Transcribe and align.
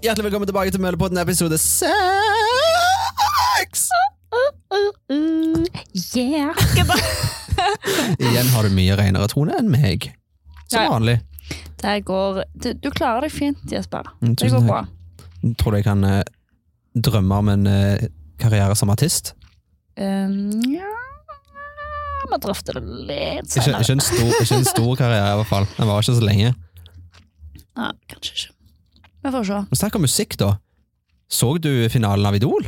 Hjertelig 0.00 0.24
velkommen 0.24 0.48
tilbake 0.48 0.72
til 0.72 0.80
Møllepodden 0.80 1.18
episode 1.20 1.58
seks! 1.60 1.80
Yeah. 6.16 6.56
Igjen 8.20 8.48
har 8.54 8.62
du 8.64 8.70
mye 8.74 8.96
renere 8.98 9.26
tone 9.30 9.52
enn 9.58 9.68
meg. 9.72 10.08
Som 10.70 10.78
Ja, 10.78 10.84
ja. 10.86 10.90
vanlig. 10.94 11.16
Det 11.80 11.94
går 12.08 12.40
du, 12.62 12.68
du 12.80 12.88
klarer 12.94 13.20
deg 13.26 13.32
fint, 13.34 13.60
Jesper. 13.72 14.04
Mm, 14.22 14.34
Det 14.34 14.38
tusen 14.44 14.56
går 14.56 14.60
takk. 14.60 14.70
bra. 14.70 14.82
Tror 15.60 15.70
du 15.72 15.76
jeg 15.80 15.86
kan 15.88 16.04
eh, 16.04 16.22
drømme 16.94 17.34
om 17.42 17.48
en 17.54 17.66
eh, 17.70 18.06
karriere 18.40 18.74
som 18.78 18.90
artist? 18.92 19.34
Um, 20.00 20.62
ja 20.70 20.88
Vi 22.30 22.38
drøfter 22.40 22.72
det 22.78 22.84
litt 23.10 23.50
Ikke, 23.50 23.64
senere. 23.66 23.80
ikke, 23.84 23.92
en 23.98 24.00
stor, 24.06 24.30
ikke 24.44 24.56
en 24.62 24.68
stor 24.70 24.92
karriere, 25.00 25.32
i 25.34 25.36
hvert 25.42 25.50
fall. 25.50 25.66
Den 25.76 25.88
var 25.90 25.96
ikke 26.04 26.16
så 26.20 26.24
lenge. 26.24 26.54
Ja, 27.76 27.90
kanskje 28.12 28.32
ikke. 28.36 28.50
Vi 29.22 29.30
får 29.34 29.44
se. 29.48 29.60
Snakk 29.76 29.96
om 29.98 30.02
musikk, 30.06 30.36
da. 30.40 30.54
Så 31.30 31.54
du 31.62 31.70
finalen 31.92 32.26
av 32.26 32.34
Idol? 32.38 32.66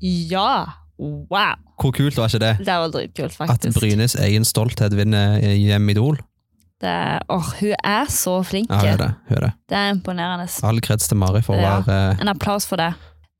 Ja! 0.00 0.66
Wow! 0.98 1.56
Hvor 1.76 1.92
kult 1.92 2.16
var 2.16 2.30
ikke 2.30 2.40
det? 2.40 2.52
Det 2.64 2.76
var 2.80 2.88
dritkult, 2.94 3.34
At 3.36 3.50
faktisk. 3.50 3.76
Brynes 3.78 4.14
egen 4.24 4.46
stolthet 4.48 4.94
vinner 4.96 5.36
hjem 5.44 5.90
Idol? 5.92 6.16
Det, 6.80 6.94
åh, 7.32 7.50
hun 7.60 7.74
er 7.84 8.08
så 8.12 8.38
flink. 8.44 8.68
Ja, 8.72 8.80
hun 8.80 8.88
er 8.94 9.00
det. 9.00 9.10
Hun 9.28 9.36
er 9.38 9.44
det. 9.46 9.52
Det 9.72 9.76
er 9.80 9.92
imponerende. 9.94 10.48
All 10.68 10.80
kreds 10.84 11.08
til 11.08 11.16
Mari 11.20 11.40
for 11.44 11.56
å 11.56 11.60
Ja. 11.60 11.78
være 11.80 11.96
eh, 12.12 12.20
En 12.24 12.28
applaus 12.32 12.66
for 12.68 12.76
det. 12.80 12.90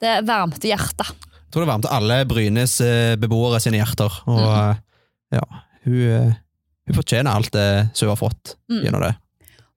Det 0.01 0.15
varmte 0.29 0.69
hjertet. 0.69 1.11
Jeg 1.13 1.53
tror 1.53 1.65
det 1.65 1.69
varmte 1.73 1.93
alle 1.93 2.25
Brynes 2.29 2.81
eh, 2.85 3.17
beboere 3.21 3.61
sine 3.61 3.81
hjerter. 3.81 4.13
Og 4.29 4.41
eh, 4.41 4.77
ja, 5.37 5.45
hun, 5.85 6.35
hun 6.88 6.97
fortjener 6.97 7.33
alt 7.37 7.53
det 7.57 7.69
som 7.97 8.09
hun 8.09 8.16
har 8.16 8.21
fått 8.21 8.57
Mm. 8.71 8.83
gjennom 8.85 9.05
det. 9.05 9.15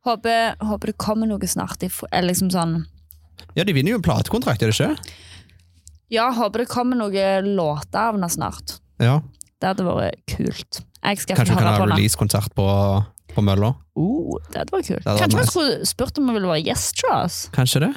Håper, 0.07 0.55
håper 0.63 0.87
det 0.93 0.97
kommer 1.01 1.27
noe 1.27 1.47
snart. 1.49 1.83
Eller 2.11 2.27
liksom 2.31 2.49
sånn 2.53 2.85
Ja, 3.55 3.63
de 3.67 3.73
vinner 3.75 3.91
jo 3.91 3.97
en 3.99 4.05
platekontrakt, 4.05 4.61
gjør 4.63 4.71
de 4.71 4.77
ikke? 4.77 5.13
Ja, 6.09 6.29
håper 6.33 6.57
det 6.63 6.69
kommer 6.71 6.95
noe 6.97 7.41
låter 7.45 7.99
av 8.01 8.13
henne 8.17 8.29
snart. 8.31 8.79
Ja, 8.99 9.19
Det 9.59 9.67
hadde 9.73 9.83
vært 9.85 10.23
kult. 10.31 10.79
Jeg 11.03 11.17
skal 11.19 11.35
Kanskje 11.39 11.53
vi 11.55 11.59
kan 11.61 11.67
ha 11.67 11.85
releasekonsert 11.85 12.51
på, 12.55 12.65
på 13.33 13.41
Mølla? 13.43 13.73
Oh, 13.99 14.37
det 14.49 14.57
hadde 14.63 14.73
vært 14.73 14.87
kult. 14.87 15.05
hadde 15.05 15.19
Kanskje 15.21 15.37
vi 15.37 15.43
nice. 15.43 15.51
skulle 15.53 15.85
spurt 15.91 16.17
om 16.19 16.25
hun 16.27 16.35
ville 16.39 16.51
være 16.51 16.65
gjest 16.65 17.03
hos 17.03 17.11
oss? 17.19 17.37
Kanskje 17.55 17.79
det? 17.85 17.93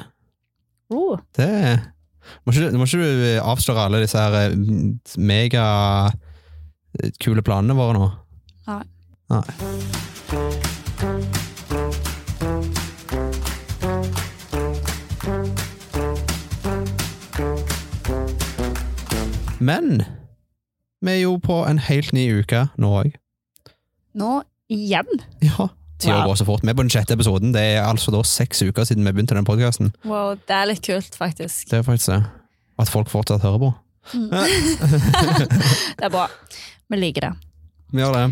Oh. 0.93 1.15
Det 1.35 1.49
Må 2.45 2.51
ikke, 2.53 2.71
må 2.79 2.83
ikke 2.87 2.99
du 3.03 3.07
avsløre 3.43 3.83
alle 3.87 4.03
disse 4.03 4.19
her 4.19 4.33
eh, 4.45 4.53
megakule 5.19 6.11
planene 7.43 7.75
våre 7.79 7.93
nå? 7.97 8.05
Nei. 8.69 8.83
Nei. 9.33 9.43
Men 19.63 20.03
vi 21.03 21.11
er 21.17 21.21
jo 21.23 21.37
på 21.43 21.61
en 21.67 21.79
helt 21.83 22.13
ny 22.15 22.25
uke 22.41 22.65
nå 22.79 22.91
òg. 23.01 23.15
Nå 24.19 24.33
igjen? 24.71 25.09
Ja. 25.43 25.69
Tida 26.03 26.17
Wow. 26.19 26.27
går 26.31 26.35
så 26.41 26.45
fort. 26.47 26.63
Vi 26.63 26.71
er 26.71 26.75
på 26.75 26.83
den 26.83 26.91
sjette 26.91 27.15
episoden. 27.15 27.53
Det 27.55 27.61
er 27.61 27.83
altså 27.85 28.11
da 28.11 28.19
seks 28.27 28.61
uker 28.65 28.83
siden 28.87 29.05
vi 29.07 29.13
begynte 29.15 29.35
den 29.37 29.47
podkasten. 29.47 29.93
Wow, 30.03 30.33
det 30.35 30.55
er 30.57 30.67
litt 30.67 30.83
kult, 30.83 31.15
faktisk. 31.15 31.69
Det 31.71 31.79
er 31.79 31.85
faktisk 31.87 32.11
det. 32.11 32.23
At 32.79 32.91
folk 32.91 33.11
fortsatt 33.11 33.45
hører 33.45 33.61
på. 33.61 33.69
Mm. 34.13 34.29
det 35.99 36.07
er 36.09 36.11
bra. 36.11 36.25
Vi 36.91 36.99
liker 36.99 37.29
det. 37.29 37.31
Vi 37.93 38.01
gjør 38.03 38.17
det. 38.17 38.25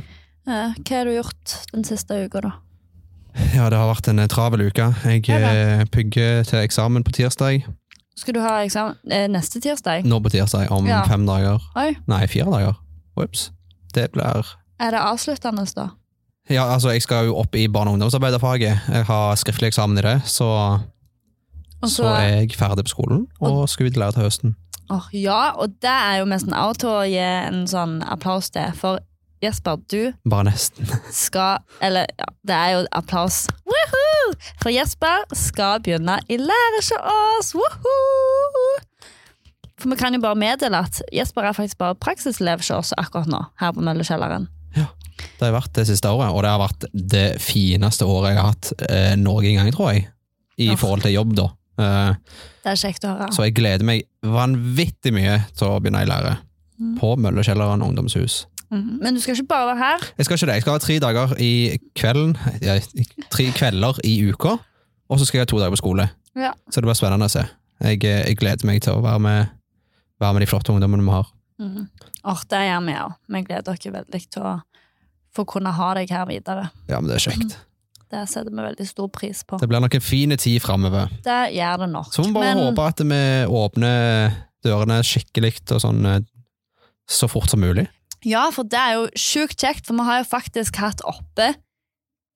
Eh, 0.49 0.73
hva 0.81 0.97
har 0.97 1.07
du 1.07 1.13
gjort 1.15 1.55
den 1.71 1.85
siste 1.87 2.17
uka, 2.25 2.41
da? 2.43 2.51
Ja, 3.55 3.69
det 3.71 3.79
har 3.79 3.87
vært 3.93 4.09
en 4.11 4.19
eh, 4.19 4.27
travel 4.31 4.65
uke. 4.67 4.89
Jeg 5.07 5.23
eh, 5.29 5.85
pugger 5.93 6.43
til 6.49 6.59
eksamen 6.65 7.05
på 7.07 7.13
tirsdag. 7.15 7.63
Skal 8.15 8.33
du 8.35 8.41
ha 8.43 8.57
eksamen 8.65 8.97
eh, 9.09 9.27
neste 9.31 9.61
tirsdag? 9.63 10.03
Nå 10.05 10.19
på 10.21 10.29
tirsdag, 10.33 10.71
om 10.71 10.87
Ja. 10.87 11.03
fem 11.07 11.25
dager. 11.25 11.61
Oi, 11.75 11.95
Nei, 12.07 12.25
fire 12.27 12.51
dager. 12.51 12.75
Ops. 13.17 13.51
Det 13.93 14.11
blir 14.11 14.55
er 14.81 14.91
det 14.91 14.99
avsluttende, 14.99 15.65
da? 15.75 15.89
Ja, 16.49 16.63
altså, 16.73 16.89
jeg 16.89 17.01
skal 17.05 17.25
jo 17.29 17.35
opp 17.37 17.55
i 17.55 17.67
barne- 17.67 17.91
og 17.91 17.93
ungdomsarbeiderfaget. 17.99 18.79
Jeg 18.89 19.05
har 19.05 19.35
skriftlig 19.35 19.67
eksamen 19.69 19.97
i 19.97 20.01
det, 20.01 20.21
så, 20.25 20.79
Og 21.83 21.89
så 21.89 22.03
er 22.09 22.27
jeg 22.41 22.55
ferdig 22.57 22.85
på 22.85 22.89
skolen 22.95 23.27
og 23.39 23.69
skal 23.69 23.85
videre 23.89 24.11
til 24.11 24.23
høsten. 24.23 24.55
Åh, 24.89 25.05
ja, 25.13 25.51
og 25.55 25.69
det 25.81 25.89
er 25.93 26.17
jo 26.19 26.25
nesten 26.25 26.53
av 26.53 26.73
til 26.75 26.89
å 26.89 27.03
gi 27.07 27.21
en 27.21 27.67
sånn 27.67 28.01
applaus 28.03 28.49
til, 28.49 28.71
for 28.75 28.99
Jesper, 29.41 29.77
du 29.91 30.13
Bare 30.29 30.43
nesten. 30.51 30.85
skal 31.11 31.59
Eller 31.81 32.05
ja, 32.19 32.27
det 32.47 32.55
er 32.57 32.69
jo 32.75 32.83
applaus. 32.91 33.47
Woohoo! 33.65 34.33
For 34.61 34.69
Jesper 34.73 35.23
skal 35.33 35.81
begynne 35.83 36.19
i 36.29 36.37
lære 36.37 36.81
ikke 36.83 36.99
oss. 37.01 37.53
Woohoo! 37.57 38.79
For 39.81 39.89
vi 39.89 39.97
kan 39.97 40.13
jo 40.13 40.21
bare 40.21 40.37
meddele 40.37 40.77
at 40.85 40.99
Jesper 41.13 41.47
er 41.49 41.55
faktisk 41.57 41.79
bare 41.81 41.95
praksiselev 41.97 42.61
hos 42.61 42.69
oss 42.75 42.91
akkurat 43.01 43.29
nå, 43.31 43.39
her 43.61 43.71
på 43.73 43.81
Møllekjelleren. 43.85 44.47
Det 45.37 45.45
har 45.47 45.53
vært 45.53 45.73
det 45.75 45.83
siste 45.89 46.09
året, 46.09 46.31
og 46.33 46.41
det 46.45 46.49
har 46.49 46.61
vært 46.61 46.85
det 46.93 47.25
fineste 47.41 48.05
året 48.09 48.31
jeg 48.31 48.39
har 48.41 48.51
hatt 48.53 48.69
eh, 48.89 49.11
noen 49.21 49.57
gang, 49.57 49.71
tror 49.73 49.91
jeg. 49.93 50.07
I 50.61 50.69
Ja. 50.71 50.75
forhold 50.77 51.01
til 51.05 51.13
jobb, 51.15 51.33
da. 51.37 51.45
Eh, 51.81 52.13
Det 52.63 52.71
er 52.71 52.79
kjekt 52.81 53.05
å 53.05 53.11
høre. 53.15 53.27
så 53.33 53.43
jeg 53.45 53.55
gleder 53.57 53.85
meg 53.85 54.03
vanvittig 54.23 55.13
mye 55.13 55.39
til 55.57 55.67
å 55.67 55.79
begynne 55.81 56.03
i 56.05 56.09
lære. 56.09 56.37
Mm. 56.81 56.95
På 57.01 57.15
Møllekjelleren 57.17 57.81
ungdomshus. 57.85 58.45
Mhm. 58.71 58.99
Men 59.01 59.13
du 59.15 59.19
skal 59.19 59.35
ikke 59.35 59.47
bare 59.47 59.67
være 59.75 59.77
her. 59.83 60.05
Jeg 60.17 60.25
skal 60.25 60.37
ikke 60.37 60.45
det. 60.47 60.53
Jeg 60.53 60.61
skal 60.61 60.71
ha 60.71 60.79
tre 60.79 60.99
dager 60.99 61.33
i 61.43 61.77
kvelden, 61.95 62.37
ja, 62.61 62.77
tre 63.29 63.45
kvelder 63.51 63.99
i 64.07 64.13
uka, 64.31 64.55
og 65.09 65.19
så 65.19 65.25
skal 65.27 65.37
jeg 65.39 65.41
ha 65.47 65.49
to 65.51 65.59
dager 65.59 65.73
på 65.75 65.81
skole. 65.81 66.09
Ja. 66.35 66.53
Så 66.71 66.79
det 66.79 66.87
blir 66.87 66.95
spennende 66.95 67.27
å 67.27 67.33
se. 67.33 67.43
Jeg, 67.81 68.03
eh, 68.05 68.23
jeg 68.29 68.37
gleder 68.37 68.65
meg 68.65 68.81
til 68.81 68.93
å 68.93 69.01
være 69.03 69.19
med, 69.19 69.47
være 70.21 70.33
med 70.33 70.41
de 70.45 70.47
flotte 70.47 70.71
ungdommene 70.71 71.03
vi 71.03 71.11
har. 71.11 71.27
Mm. 71.59 71.89
Åh, 72.25 72.41
det 72.49 72.61
gjør 72.69 72.85
vi 72.85 72.93
òg. 72.93 73.15
Vi 73.35 73.41
gleder 73.49 73.71
oss 73.73 73.91
veldig 73.97 74.21
til 74.31 74.41
å 74.43 74.61
få 75.35 75.45
kunne 75.45 75.71
ha 75.71 75.93
deg 75.97 76.09
her 76.09 76.25
videre. 76.29 76.69
Ja, 76.87 76.99
men 76.99 77.09
det 77.09 77.17
er 77.19 77.29
kjekt. 77.31 77.57
Det 78.11 78.25
setter 78.27 78.51
vi 78.51 78.63
veldig 78.63 78.87
stor 78.87 79.07
pris 79.07 79.43
på. 79.47 79.59
Det 79.59 79.69
blir 79.69 79.79
nok 79.79 79.95
en 79.95 80.01
fin 80.03 80.29
tid 80.37 80.59
framover. 80.61 81.07
Det 81.23 81.53
gjør 81.55 81.77
det 81.85 81.89
nok. 81.93 82.11
Så 82.13 82.23
må 82.23 82.27
vi 82.27 82.33
bare 82.39 82.55
Men- 82.55 82.75
håpe 82.75 82.87
at 82.87 82.99
vi 82.99 83.21
åpner 83.47 84.31
dørene 84.63 85.01
skikkelig 85.03 85.61
og 85.71 85.81
sånn 85.81 86.05
eh, 86.05 86.19
så 87.07 87.27
fort 87.29 87.49
som 87.49 87.59
mulig. 87.59 87.87
Ja, 88.25 88.49
for 88.53 88.67
det 88.69 88.77
er 88.77 88.97
jo 88.99 89.07
sjukt 89.17 89.57
kjekt, 89.61 89.87
for 89.87 89.97
vi 89.97 90.05
har 90.05 90.21
jo 90.21 90.27
faktisk 90.29 90.77
hatt 90.81 91.01
oppe 91.09 91.53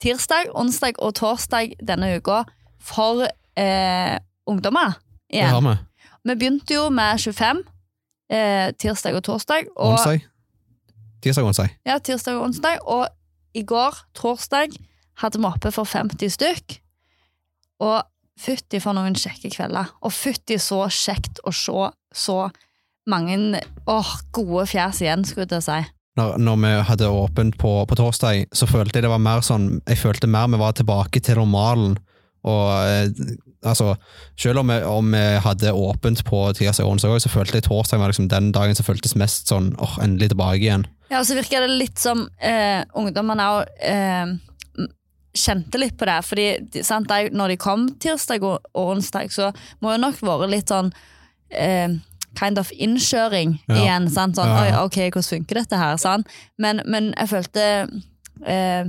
tirsdag, 0.02 0.50
onsdag 0.58 0.98
og 1.00 1.14
torsdag 1.20 1.76
denne 1.86 2.16
uka 2.18 2.44
for 2.82 3.26
eh, 3.58 4.18
ungdommer 4.50 4.98
Det 5.32 5.42
har 5.42 5.62
vi. 5.62 5.76
Vi 6.26 6.36
begynte 6.36 6.74
jo 6.74 6.90
med 6.90 7.20
25 7.22 7.64
eh, 8.30 8.72
tirsdag 8.82 9.16
og 9.16 9.24
torsdag. 9.24 9.70
Og, 9.76 9.94
Onsdag. 9.94 10.26
Tirsdag 11.22 11.44
og 11.44 11.48
onsdag. 11.54 11.70
Ja, 11.86 11.98
tirsdag 11.98 12.36
og 12.36 12.44
onsdag. 12.50 12.82
Og 12.82 13.08
i 13.54 13.64
går, 13.64 13.98
torsdag, 14.14 14.74
hadde 15.22 15.40
vi 15.40 15.46
oppe 15.46 15.72
for 15.72 15.86
50 15.86 16.34
stykk. 16.34 16.80
Og 17.86 18.02
fytti 18.40 18.82
for 18.84 18.98
noen 18.98 19.16
kjekke 19.16 19.50
kvelder. 19.54 19.94
Og 20.02 20.14
fytti 20.14 20.58
så 20.62 20.86
kjekt 20.90 21.42
å 21.46 21.54
se 21.56 21.90
så 22.16 22.40
mange 23.10 23.62
åh, 23.86 24.12
gode 24.34 24.66
fjes 24.70 25.02
igjen, 25.04 25.26
skulle 25.28 25.46
jeg 25.46 25.54
til 25.54 25.62
å 25.62 25.68
si. 25.68 25.80
Når, 26.16 26.38
når 26.40 26.60
vi 26.64 26.74
hadde 26.90 27.12
åpent 27.12 27.58
på, 27.60 27.72
på 27.90 27.98
torsdag, 28.00 28.46
så 28.56 28.68
følte 28.70 28.98
jeg 28.98 29.04
det 29.04 29.12
var 29.12 29.20
mer 29.20 29.42
sånn 29.44 29.82
Jeg 29.84 30.00
følte 30.00 30.30
mer 30.32 30.48
vi 30.48 30.62
var 30.62 30.78
tilbake 30.78 31.20
til 31.20 31.42
normalen. 31.42 31.98
Og 32.48 32.70
eh, 32.88 33.10
altså, 33.68 33.96
selv 34.40 34.62
om 34.62 34.72
vi, 34.72 34.80
om 34.88 35.12
vi 35.12 35.24
hadde 35.44 35.74
åpent 35.76 36.24
på 36.28 36.42
tirsdag 36.56 36.86
og 36.86 36.96
onsdag 36.96 37.20
så 37.26 37.32
følte 37.34 37.60
jeg 37.60 37.68
torsdag 37.68 38.00
var 38.00 38.14
liksom 38.14 38.30
den 38.32 38.52
dagen 38.56 38.78
som 38.78 38.88
føltes 38.88 39.18
mest 39.20 39.52
sånn 39.52 39.74
åh, 39.82 39.98
endelig 40.06 40.32
tilbake 40.32 40.62
igjen. 40.62 40.88
Ja, 41.10 41.20
og 41.20 41.28
så 41.28 41.38
virker 41.38 41.66
det 41.66 41.76
litt 41.82 42.02
som 42.02 42.26
eh, 42.40 42.82
ungdommene 42.98 43.50
òg 43.58 43.84
eh, 43.86 44.36
kjente 45.36 45.82
litt 45.82 45.98
på 46.00 46.08
det. 46.08 46.20
Fordi 46.26 46.48
sant, 46.86 47.12
de, 47.12 47.34
når 47.36 47.54
de 47.54 47.62
kom 47.62 47.90
tirsdag 48.02 48.46
og, 48.46 48.72
og 48.74 48.96
onsdag, 48.96 49.34
så 49.34 49.52
må 49.84 49.94
det 49.94 50.02
nok 50.06 50.22
vært 50.24 50.54
litt 50.54 50.72
sånn 50.72 50.94
eh, 51.52 51.98
kind 52.38 52.60
of 52.62 52.72
innkjøring 52.72 53.58
Ja. 53.70 53.76
igjen. 53.76 54.10
Sant? 54.12 54.36
Sånn, 54.38 54.48
Ja, 54.52 54.62
Oi, 54.64 54.86
ok, 54.86 55.00
hvordan 55.14 55.30
funker 55.32 55.62
dette 55.62 55.78
her? 55.80 55.98
Sant? 55.98 56.28
Men, 56.58 56.82
men 56.86 57.14
jeg 57.18 57.30
følte 57.30 57.66
eh, 58.46 58.86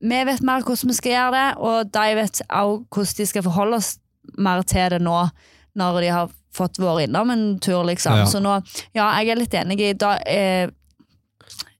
Vi 0.00 0.24
vet 0.24 0.42
mer 0.42 0.62
hvordan 0.64 0.88
vi 0.88 0.96
skal 0.96 1.12
gjøre 1.12 1.32
det, 1.36 1.48
og 1.60 1.92
de 1.92 2.14
vet 2.16 2.42
også 2.48 2.84
hvordan 2.88 3.16
de 3.18 3.26
skal 3.26 3.42
forholde 3.44 3.76
oss 3.76 3.98
mer 4.38 4.62
til 4.62 4.90
det 4.94 5.00
nå, 5.02 5.28
når 5.76 6.00
de 6.00 6.08
har 6.14 6.30
fått 6.56 6.80
vært 6.80 7.06
innom 7.08 7.30
en 7.30 7.44
tur, 7.62 7.84
liksom. 7.84 8.16
Ja. 8.16 8.26
Så 8.26 8.40
nå, 8.42 8.56
ja, 8.96 9.10
jeg 9.20 9.30
er 9.30 9.38
litt 9.38 9.54
enig 9.54 9.80
i 9.84 9.92
da, 9.92 10.16
eh, 10.26 10.68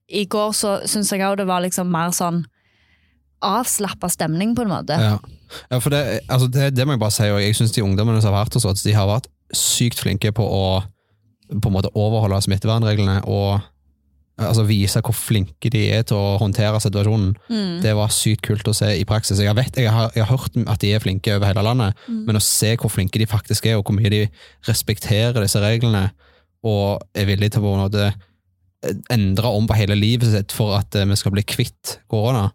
I 0.07 0.25
går 0.25 0.53
så 0.53 0.77
syns 0.85 1.11
jeg 1.11 1.23
òg 1.25 1.37
det 1.39 1.47
var 1.47 1.63
liksom 1.63 1.89
mer 1.91 2.11
sånn 2.15 2.43
avslappa 3.41 4.09
stemning, 4.11 4.55
på 4.55 4.61
en 4.65 4.69
måte. 4.69 4.97
Ja, 5.01 5.17
ja 5.71 5.79
for 5.81 5.89
det, 5.93 6.21
altså 6.29 6.47
det, 6.51 6.75
det 6.75 6.85
må 6.85 6.93
jeg 6.93 7.01
bare 7.01 7.15
si, 7.15 7.29
og 7.31 7.41
jeg 7.41 7.57
syns 7.57 7.73
de 7.73 7.83
ungdommene 7.83 8.21
som 8.21 8.33
har 8.33 8.43
vært 8.43 8.53
hos 8.59 8.67
oss, 8.69 8.83
de 8.85 8.93
har 8.93 9.09
vært 9.09 9.31
sykt 9.55 9.99
flinke 9.99 10.31
på 10.35 10.45
å 10.45 10.83
på 11.51 11.67
en 11.69 11.75
måte 11.75 11.91
overholde 11.97 12.39
smittevernreglene 12.45 13.19
og 13.27 13.59
altså 14.41 14.63
vise 14.65 15.01
hvor 15.05 15.13
flinke 15.13 15.69
de 15.69 15.83
er 15.93 16.05
til 16.07 16.17
å 16.17 16.37
håndtere 16.41 16.79
situasjonen. 16.81 17.35
Mm. 17.51 17.75
Det 17.83 17.91
var 17.97 18.13
sykt 18.15 18.41
kult 18.47 18.69
å 18.71 18.73
se 18.73 18.87
i 18.97 19.03
praksis. 19.05 19.41
Jeg, 19.43 19.53
vet, 19.57 19.75
jeg, 19.77 19.91
har, 19.93 20.09
jeg 20.15 20.23
har 20.25 20.31
hørt 20.31 20.55
at 20.71 20.81
de 20.81 20.93
er 20.95 21.03
flinke 21.03 21.35
over 21.35 21.51
hele 21.51 21.65
landet, 21.67 21.99
Mm. 22.07 22.23
men 22.25 22.39
å 22.39 22.41
se 22.41 22.71
hvor 22.79 22.89
flinke 22.89 23.19
de 23.21 23.27
faktisk 23.29 23.67
er, 23.69 23.77
og 23.77 23.85
hvor 23.85 23.97
mye 23.99 24.09
de 24.09 24.21
respekterer 24.67 25.37
disse 25.43 25.61
reglene, 25.61 26.07
og 26.65 27.01
er 27.17 27.27
villige 27.29 27.55
til 27.57 27.65
å 27.67 27.75
på 27.91 28.07
endre 29.13 29.51
om 29.53 29.67
på 29.69 29.77
hele 29.77 29.95
livet 29.97 30.31
sitt 30.33 30.55
for 30.55 30.73
at 30.79 30.95
eh, 30.97 31.05
vi 31.09 31.17
skal 31.19 31.33
bli 31.35 31.43
kvitt 31.45 31.99
korona, 32.09 32.47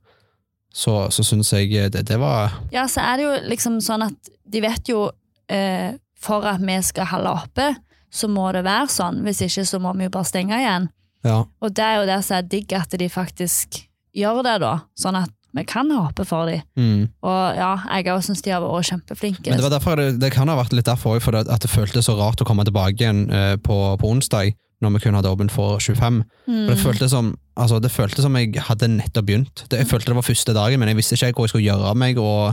så, 0.75 1.07
så 1.15 1.23
syns 1.25 1.53
jeg 1.55 1.71
det, 1.93 2.03
det 2.09 2.19
var 2.21 2.51
Ja, 2.75 2.87
så 2.91 3.01
er 3.01 3.17
det 3.17 3.25
jo 3.29 3.37
liksom 3.49 3.79
sånn 3.81 4.09
at 4.09 4.31
de 4.45 4.61
vet 4.61 4.91
jo 4.91 5.07
eh, 5.49 5.95
For 6.21 6.45
at 6.45 6.61
vi 6.61 6.77
skal 6.85 7.09
holde 7.15 7.33
oppe, 7.33 7.69
så 8.13 8.29
må 8.31 8.49
det 8.55 8.65
være 8.67 8.91
sånn. 8.93 9.23
Hvis 9.27 9.43
ikke 9.47 9.67
så 9.69 9.81
må 9.83 9.93
vi 9.97 10.09
jo 10.09 10.15
bare 10.15 10.29
stenge 10.29 10.59
igjen. 10.61 10.91
Ja. 11.27 11.43
Og 11.61 11.75
det 11.75 11.85
er 11.85 12.01
jo 12.01 12.09
det 12.09 12.21
som 12.27 12.39
er 12.39 12.51
digg, 12.51 12.73
at 12.77 12.95
de 12.99 13.09
faktisk 13.11 13.81
gjør 14.17 14.45
det, 14.47 14.59
da. 14.63 14.75
Sånn 14.99 15.19
at 15.19 15.33
vi 15.57 15.65
kan 15.65 15.89
håpe 15.91 16.27
for 16.29 16.51
dem. 16.51 16.61
Mm. 16.77 17.09
Og 17.25 17.57
ja, 17.57 17.73
jeg 17.97 18.11
òg 18.13 18.23
syns 18.27 18.45
de 18.45 18.53
har 18.53 18.61
vært 18.65 18.91
kjempeflinke. 18.91 19.49
Men 19.49 19.61
det, 19.61 19.65
var 19.65 19.75
derfor 19.79 20.01
det, 20.01 20.11
det 20.21 20.31
kan 20.35 20.51
ha 20.53 20.59
vært 20.59 20.77
litt 20.77 20.89
derfor 20.89 21.19
for 21.25 21.37
det, 21.37 21.47
at 21.53 21.65
det 21.65 21.73
føltes 21.73 22.09
så 22.11 22.17
rart 22.19 22.43
å 22.43 22.49
komme 22.49 22.67
tilbake 22.69 23.01
igjen 23.01 23.27
eh, 23.33 23.55
på, 23.57 23.79
på 24.01 24.11
onsdag, 24.13 24.53
når 24.85 24.99
vi 24.99 25.07
kun 25.07 25.17
hadde 25.17 25.33
åpent 25.33 25.55
for 25.55 25.81
25. 25.81 26.21
Mm. 26.45 26.53
For 26.53 26.75
det 26.75 26.83
føltes 26.83 27.15
som 27.15 27.33
altså 27.57 27.79
det 27.81 27.89
føltes 27.89 28.27
som 28.27 28.37
jeg 28.37 28.53
hadde 28.67 28.91
nettopp 28.99 29.31
begynt. 29.31 29.65
Det, 29.71 29.81
jeg 29.81 29.89
følte 29.89 30.13
det 30.13 30.19
var 30.19 30.27
første 30.27 30.57
dagen, 30.57 30.83
men 30.83 30.93
jeg 30.93 31.01
visste 31.01 31.17
ikke 31.17 31.33
hva 31.33 31.39
hvor 31.39 31.49
jeg 31.49 31.55
skulle 31.55 31.69
gjøre 31.71 31.93
av 31.93 32.03
meg. 32.05 32.21
og 32.21 32.53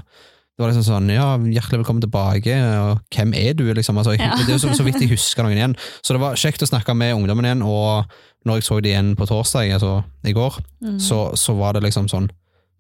det 0.54 0.62
var 0.62 0.70
liksom 0.70 0.86
sånn, 0.86 1.08
ja, 1.10 1.38
hjertelig 1.38 1.80
velkommen 1.82 2.04
tilbake, 2.04 2.54
og 2.78 3.00
hvem 3.16 3.34
er 3.34 3.54
du, 3.58 3.64
liksom? 3.74 3.98
Altså, 3.98 4.14
jeg, 4.14 4.22
Ja. 4.22 4.36
Det 4.46 4.54
er 4.54 4.62
så, 4.62 4.70
så 4.78 4.84
vidt 4.86 5.00
jeg 5.02 5.10
husker 5.10 5.44
noen 5.44 5.58
igjen. 5.58 5.76
Så 6.06 6.14
det 6.14 6.22
var 6.22 6.36
kjekt 6.38 6.62
å 6.62 6.70
snakke 6.70 6.94
med 6.96 7.16
ungdommen 7.16 7.46
igjen, 7.46 7.64
og 7.66 8.06
når 8.46 8.60
jeg 8.60 8.64
så 8.68 8.78
dem 8.82 8.92
igjen 8.92 9.16
på 9.18 9.26
torsdag, 9.28 9.72
altså 9.74 10.04
i 10.24 10.34
går, 10.34 10.60
Mm. 10.84 11.00
så, 11.00 11.32
så 11.40 11.56
var 11.58 11.74
det 11.74 11.84
liksom 11.84 12.08
sånn, 12.12 12.30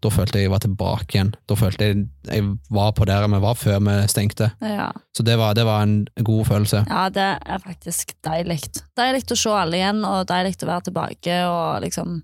da 0.04 0.10
følte 0.12 0.36
jeg 0.36 0.44
jeg 0.44 0.52
var 0.52 0.60
tilbake 0.60 1.16
igjen. 1.16 1.30
Da 1.48 1.56
følte 1.56 1.86
jeg 1.88 2.02
jeg 2.28 2.44
var 2.70 2.92
på 2.92 3.06
der 3.08 3.24
vi 3.31 3.40
var 3.40 3.56
før 3.56 3.80
vi 3.80 4.08
stengte. 4.12 4.52
ja. 4.62 4.92
Så 5.16 5.24
det 5.24 5.38
var, 5.40 5.54
det 5.56 5.64
var 5.66 5.81
en 5.81 6.06
god 6.22 6.46
følelse. 6.46 6.84
ja, 6.90 7.06
det 7.10 7.30
er 7.46 7.60
faktisk 7.64 8.12
deilig. 8.22 8.60
Deilig 9.00 9.24
å 9.31 9.38
se 9.40 9.50
alle 9.50 9.78
igjen, 9.80 10.04
og 10.06 10.28
deilig 10.28 10.58
å 10.62 10.68
være 10.68 10.84
tilbake 10.92 11.40
og 11.48 11.81
liksom 11.81 12.22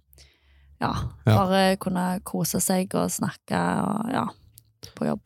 Ja, 0.81 0.93
Ja. 1.25 1.35
bare 1.35 1.77
kunne 1.77 2.19
kose 2.23 2.59
seg 2.61 2.93
og 2.95 3.09
snakke 3.09 3.55
og 3.57 4.11
ja, 4.13 4.27
på 4.95 5.05
jobb. 5.09 5.21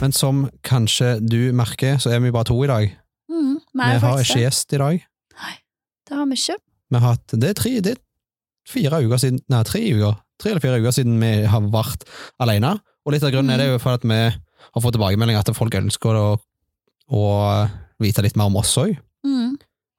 Men 0.00 0.12
som 0.12 0.44
kanskje 0.66 1.16
du 1.24 1.52
merker, 1.56 1.96
så 2.02 2.12
er 2.12 2.20
vi 2.20 2.32
bare 2.34 2.48
to 2.50 2.56
i 2.64 2.68
dag. 2.68 2.90
Mm, 3.30 3.54
Vi 3.74 3.98
har 4.02 4.20
ikke 4.20 4.42
gjest 4.42 4.74
i 4.76 4.80
dag. 4.80 5.04
Nei, 5.40 5.54
Det 6.08 6.16
har 6.18 6.26
vi 6.26 6.36
ikke. 6.36 6.56
Vi 6.90 6.98
har 7.00 7.14
hatt, 7.14 7.26
det 7.40 7.48
er 7.48 7.54
tre, 7.58 7.70
det 7.80 7.92
er 7.96 8.00
fire 8.68 9.00
uker 9.04 9.18
siden, 9.18 9.40
nei, 9.48 9.62
tre 9.64 9.80
uker, 9.80 10.18
tre 10.40 10.50
eller 10.52 10.60
fire 10.60 10.80
uker 10.82 10.92
siden 10.92 11.16
vi 11.20 11.32
har 11.48 11.64
vært 11.72 12.04
alene. 12.40 12.74
Og 13.04 13.12
litt 13.12 13.24
av 13.24 13.32
grunnen 13.32 13.50
er 13.54 13.58
det 13.62 13.70
jo 13.72 13.80
for 13.82 13.96
at 13.96 14.04
vi 14.04 14.18
har 14.28 14.82
fått 14.84 14.94
tilbakemeldinger 14.96 15.40
at 15.40 15.56
folk 15.56 15.74
ønsker 15.74 16.16
å, 16.20 16.28
å 17.08 17.24
vite 18.00 18.22
litt 18.24 18.36
mer 18.36 18.50
om 18.52 18.60
oss 18.60 18.76
òg. 18.80 18.94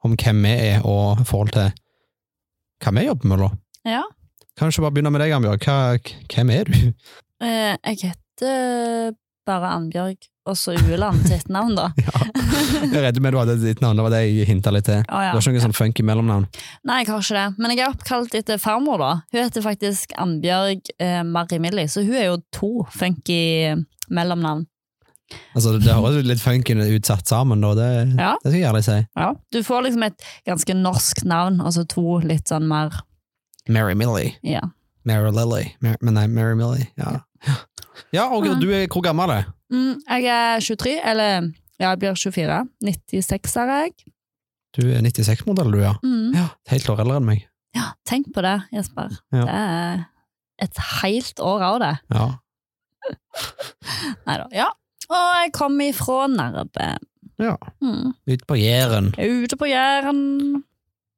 Om 0.05 0.13
hvem 0.21 0.43
vi 0.45 0.53
er, 0.69 0.85
og 0.85 1.23
i 1.23 1.25
forhold 1.25 1.53
til 1.55 1.71
hva 2.83 2.91
vi 2.93 3.05
jobber 3.07 3.31
med. 3.31 3.41
da. 3.41 3.49
Ja. 3.95 4.03
Kanskje 4.59 4.83
bare 4.85 4.93
begynne 4.95 5.11
med 5.11 5.23
deg, 5.23 5.33
Annbjørg? 5.35 5.65
Hva, 5.65 5.77
hvem 6.31 6.51
er 6.53 6.69
du? 6.69 6.77
Eh, 7.43 7.73
jeg 7.89 7.97
heter 8.03 9.15
bare 9.45 9.71
Annbjørg, 9.75 10.27
og 10.49 10.55
så 10.57 10.73
Ueland 10.77 11.25
til 11.27 11.41
navn 11.53 11.75
da. 11.77 11.89
Ja. 12.05 12.21
Jeg 12.85 12.95
er 12.97 13.03
redd 13.07 13.17
med 13.21 13.33
du 13.33 13.37
hadde 13.39 13.55
ditt 13.61 13.81
navn, 13.83 13.97
det 13.99 14.03
var 14.05 14.13
det 14.13 14.21
jeg 14.25 14.47
hinta 14.47 14.71
litt 14.73 14.85
til. 14.87 15.01
Å, 15.09 15.19
ja. 15.25 15.33
Du 15.33 15.37
har 15.37 15.43
ikke 15.43 15.55
noe 15.57 15.63
sånn 15.65 15.75
funky 15.75 16.05
mellomnavn? 16.07 16.45
Nei, 16.87 17.01
jeg 17.01 17.09
har 17.11 17.25
ikke 17.25 17.35
det. 17.37 17.47
Men 17.61 17.73
jeg 17.73 17.81
er 17.83 17.91
oppkalt 17.91 18.37
etter 18.39 18.61
farmor, 18.61 19.01
da. 19.01 19.09
Hun 19.33 19.41
heter 19.41 19.65
faktisk 19.65 20.15
Annbjørg 20.21 20.93
eh, 21.01 21.19
Marimilli, 21.27 21.85
så 21.91 22.05
hun 22.05 22.15
er 22.15 22.29
jo 22.29 22.39
to 22.55 22.71
funky 22.95 23.41
mellomnavn. 24.13 24.65
Altså, 25.55 25.79
Det 25.81 25.93
høres 25.93 26.25
litt 26.27 26.39
funky 26.39 26.75
ut 26.77 27.05
satt 27.07 27.27
sammen, 27.27 27.61
da. 27.61 27.73
Det, 27.73 28.17
Ja. 28.19 28.35
det 28.43 28.51
skal 28.51 28.59
jeg 28.59 28.69
ærlig 28.69 28.83
si. 28.85 28.97
Ja. 29.17 29.33
Du 29.51 29.63
får 29.63 29.83
liksom 29.87 30.03
et 30.05 30.21
ganske 30.47 30.73
norsk 30.77 31.23
navn, 31.25 31.61
og 31.61 31.73
så 31.73 31.85
to 31.87 32.19
litt 32.19 32.47
sånn 32.47 32.67
mer 32.67 32.91
Mary 33.67 33.95
Millie. 33.95 34.35
Ja. 34.43 34.61
Mary 35.03 35.31
Lily. 35.31 35.75
Mer, 35.81 35.97
men 36.01 36.13
nei, 36.13 36.27
Mary 36.27 36.55
Millie. 36.55 36.87
Ja, 36.97 37.19
ja 38.13 38.27
og 38.29 38.45
du 38.61 38.69
er 38.71 38.87
hvor 38.87 39.01
gammel 39.05 39.29
er 39.31 39.45
Mm, 39.73 39.97
jeg 40.07 40.25
er 40.29 40.59
23, 40.61 40.99
eller 41.03 41.51
ja, 41.79 41.89
jeg 41.89 41.99
blir 41.99 42.13
24. 42.13 42.69
96 42.85 43.55
er 43.57 43.71
jeg. 43.73 43.93
du? 44.77 44.91
er 44.91 45.01
96-modell, 45.01 45.71
du, 45.71 45.79
ja. 45.81 45.95
Mm. 46.03 46.35
Ja, 46.35 46.43
Et 46.67 46.75
helt 46.75 46.89
år 46.89 46.99
eldre 47.01 47.17
enn 47.17 47.25
meg. 47.25 47.47
Ja, 47.75 47.89
tenk 48.05 48.29
på 48.35 48.41
det, 48.45 48.61
Jesper. 48.71 49.09
Ja. 49.33 49.41
Det 49.41 49.55
er 49.55 50.05
et 50.61 50.77
helt 51.01 51.39
år 51.39 51.61
av 51.65 51.79
det. 51.81 51.93
Ja. 52.13 52.27
Nei 54.27 54.37
da. 54.37 54.45
Ja. 54.53 54.69
Og 55.09 55.25
jeg 55.41 55.51
kom 55.55 55.81
ifra 55.81 56.27
Nærbø. 56.31 56.93
ja. 57.41 57.57
Mm. 57.81 58.13
Ute 58.27 58.45
på 58.47 58.55
Jæren. 58.55 59.11
Ute 59.17 59.57
på 59.57 59.67
Jæren. 59.69 60.63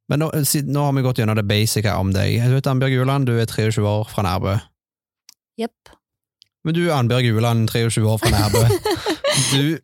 Men 0.07 0.19
nå, 0.24 0.31
nå 0.31 0.84
har 0.86 0.94
vi 0.95 1.04
gått 1.04 1.19
gjennom 1.19 1.36
det 1.36 1.48
basice 1.48 1.94
om 1.94 2.13
deg. 2.16 2.39
Du 2.48 2.56
heter 2.56 2.72
Annbjørg 2.72 3.01
Uland, 3.04 3.28
du 3.28 3.36
er 3.36 3.45
23 3.45 3.84
år 3.84 4.07
fra 4.07 4.24
Nærbø. 4.24 4.56
Jepp. 5.60 5.92
Men 6.63 6.75
du 6.78 6.86
Annbjørg 6.94 7.28
Uland, 7.36 7.68
23 7.72 8.06
år 8.07 8.22
fra 8.22 8.31
Nærbø. 8.31 8.63
du 9.56 9.78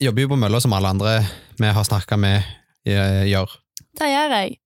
jobber 0.00 0.24
jo 0.24 0.30
på 0.32 0.40
mølla 0.40 0.60
som 0.64 0.72
alle 0.76 0.94
andre 0.94 1.18
vi 1.58 1.72
har 1.74 1.84
snakka 1.84 2.16
med, 2.20 2.48
eh, 2.86 3.26
gjør. 3.28 3.58
Det 3.98 4.08
gjør 4.08 4.34
jeg. 4.38 4.56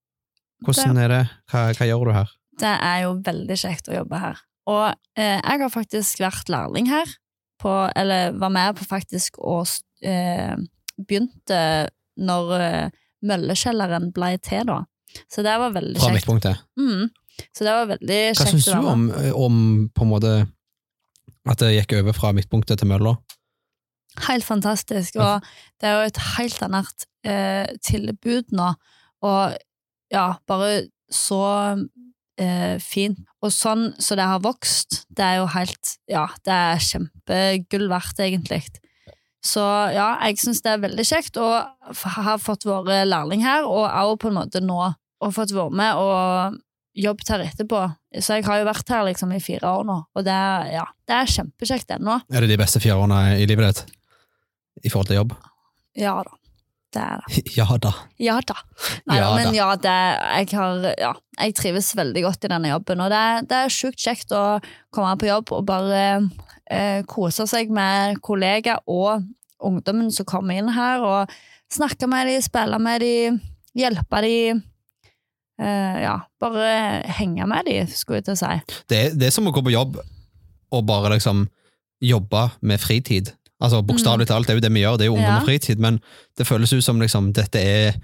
Hvordan 0.62 0.98
er 1.02 1.08
det? 1.10 1.22
Hva, 1.50 1.66
hva 1.74 1.88
gjør 1.88 2.06
du 2.06 2.14
her? 2.14 2.32
Det 2.62 2.72
er 2.76 2.98
jo 3.06 3.14
veldig 3.26 3.58
kjekt 3.58 3.88
å 3.90 3.96
jobbe 3.96 4.20
her. 4.22 4.42
Og 4.70 4.84
eh, 5.18 5.40
jeg 5.40 5.62
har 5.64 5.72
faktisk 5.72 6.22
vært 6.22 6.52
lærling 6.52 6.90
her, 6.92 7.16
på, 7.62 7.72
eller 7.96 8.34
var 8.42 8.52
med 8.54 8.76
på 8.78 8.86
faktisk 8.88 9.38
å 9.40 9.60
eh, 10.02 10.54
begynte 10.98 11.60
når 12.22 12.54
eh, 12.58 12.98
Møllekjelleren 13.22 14.08
ble 14.14 14.32
til, 14.42 14.66
da. 14.66 14.80
Så 15.30 15.44
det 15.46 15.52
var 15.60 15.70
veldig 15.76 16.00
Fra 16.00 16.08
kjekt. 16.08 16.16
midtpunktet. 16.16 16.64
Mm. 16.80 17.04
Så 17.54 17.66
det 17.66 17.74
var 17.76 17.86
veldig 17.92 18.18
Hva 18.32 18.40
kjekt 18.40 18.50
syns 18.50 18.66
å 18.72 18.80
du 18.80 18.88
om, 18.90 19.04
om 19.38 19.60
på 19.94 20.02
en 20.02 20.10
måte 20.10 20.32
at 21.48 21.62
det 21.62 21.72
gikk 21.76 21.94
over 22.00 22.16
fra 22.16 22.32
midtpunktet 22.34 22.82
til 22.82 22.90
mølla? 22.90 23.14
Helt 24.26 24.44
fantastisk, 24.44 25.16
og 25.22 25.46
det 25.80 25.88
er 25.88 25.94
jo 25.96 26.10
et 26.10 26.20
helt 26.34 26.64
annet 26.66 27.06
eh, 27.24 27.70
tilbud 27.86 28.52
nå, 28.52 28.72
og 29.24 29.54
ja, 30.12 30.26
bare 30.50 30.88
så 31.12 31.40
eh, 32.40 32.76
fint. 32.82 33.18
Og 33.42 33.52
sånn 33.54 33.90
så 34.02 34.16
det 34.18 34.28
har 34.28 34.42
vokst, 34.44 35.02
det 35.12 35.26
er 35.26 35.40
jo 35.40 35.50
helt, 35.54 35.96
ja, 36.10 36.26
det 36.46 36.54
er 36.54 36.86
kjempegull 36.86 37.88
verdt, 37.92 38.22
egentlig. 38.22 38.62
Så 39.42 39.62
ja, 39.90 40.12
jeg 40.22 40.38
syns 40.38 40.62
det 40.62 40.70
er 40.70 40.82
veldig 40.84 41.04
kjekt 41.06 41.38
å 41.42 41.48
ha 41.66 42.34
fått 42.38 42.66
være 42.68 43.02
lærling 43.08 43.42
her, 43.42 43.66
og 43.66 43.88
også 43.88 44.20
på 44.22 44.30
en 44.30 44.38
måte 44.38 44.62
nå, 44.62 44.82
og 45.22 45.34
fått 45.34 45.54
være 45.54 45.78
med 45.82 45.98
og 45.98 46.60
jobbet 47.02 47.32
her 47.32 47.44
etterpå. 47.48 47.80
Så 48.20 48.38
jeg 48.38 48.46
har 48.46 48.60
jo 48.60 48.68
vært 48.68 48.92
her 48.92 49.06
liksom 49.08 49.32
i 49.34 49.40
fire 49.42 49.72
år 49.80 49.88
nå, 49.88 49.98
og 50.14 50.26
det 50.26 50.36
er, 50.36 50.68
ja, 50.76 50.84
det 51.08 51.18
er 51.18 51.34
kjempekjekt 51.34 51.96
ennå. 51.96 52.20
Er 52.30 52.44
det 52.44 52.52
de 52.52 52.60
beste 52.60 52.82
fire 52.82 53.00
årene 53.00 53.40
i 53.40 53.48
livet 53.50 53.72
ditt? 53.72 53.98
I 54.86 54.92
forhold 54.92 55.10
til 55.10 55.20
jobb? 55.20 55.34
Ja 55.98 56.14
da, 56.24 56.38
er 57.00 57.22
det. 57.22 57.42
Ja 57.58 57.66
da. 57.80 57.92
Ja 58.20 58.38
da. 58.44 58.56
Nei, 59.08 59.18
Ja 59.18 59.28
men 59.36 59.50
da. 59.50 59.52
ja, 59.56 59.68
det, 59.76 59.98
jeg, 60.42 60.48
har, 60.58 60.88
ja, 61.00 61.12
jeg 61.38 61.54
trives 61.58 61.92
veldig 61.96 62.24
godt 62.26 62.44
i 62.44 62.50
denne 62.52 62.72
jobben, 62.72 63.00
og 63.04 63.12
det, 63.12 63.22
det 63.50 63.60
er 63.64 63.72
sjukt 63.72 64.00
kjekt 64.02 64.34
å 64.36 64.58
komme 64.94 65.14
på 65.20 65.30
jobb 65.30 65.52
og 65.56 65.64
bare 65.68 66.02
eh, 66.70 67.00
kose 67.08 67.46
seg 67.50 67.72
med 67.74 68.20
kollegaer 68.24 68.82
og 68.90 69.24
ungdommen 69.62 70.10
som 70.12 70.26
kommer 70.26 70.58
inn 70.58 70.72
her, 70.74 71.02
og 71.06 71.32
snakke 71.72 72.08
med 72.10 72.28
dem, 72.28 72.42
spille 72.42 72.78
med 72.82 73.00
dem, 73.04 73.40
hjelpe 73.78 74.22
dem. 74.24 74.62
Eh, 75.62 75.98
ja, 76.02 76.16
bare 76.42 77.02
henge 77.18 77.46
med 77.46 77.68
dem, 77.70 77.86
skulle 77.86 78.20
jeg 78.20 78.26
til 78.30 78.34
å 78.34 78.40
si. 78.40 78.80
Det 78.90 79.02
det 79.14 79.28
er 79.28 79.34
som 79.34 79.46
å 79.46 79.54
gå 79.54 79.62
på 79.62 79.74
jobb 79.74 80.00
og 80.72 80.84
bare 80.88 81.12
liksom 81.14 81.46
jobbe 82.02 82.48
med 82.66 82.80
fritid. 82.82 83.30
Altså 83.62 83.82
Bokstavelig 83.86 84.26
talt, 84.28 84.48
det 84.48 84.54
er 84.54 84.58
jo 84.58 84.64
det 84.64 84.72
vi 84.74 84.82
gjør, 84.82 84.96
det 84.98 85.06
er 85.06 85.10
jo 85.12 85.14
ungdom. 85.18 85.36
Og 85.38 85.46
fritid, 85.46 85.78
men 85.82 86.00
det 86.38 86.46
føles 86.48 86.72
ut 86.72 86.84
som 86.84 87.00
liksom 87.00 87.30
dette 87.36 87.60
er 87.62 88.00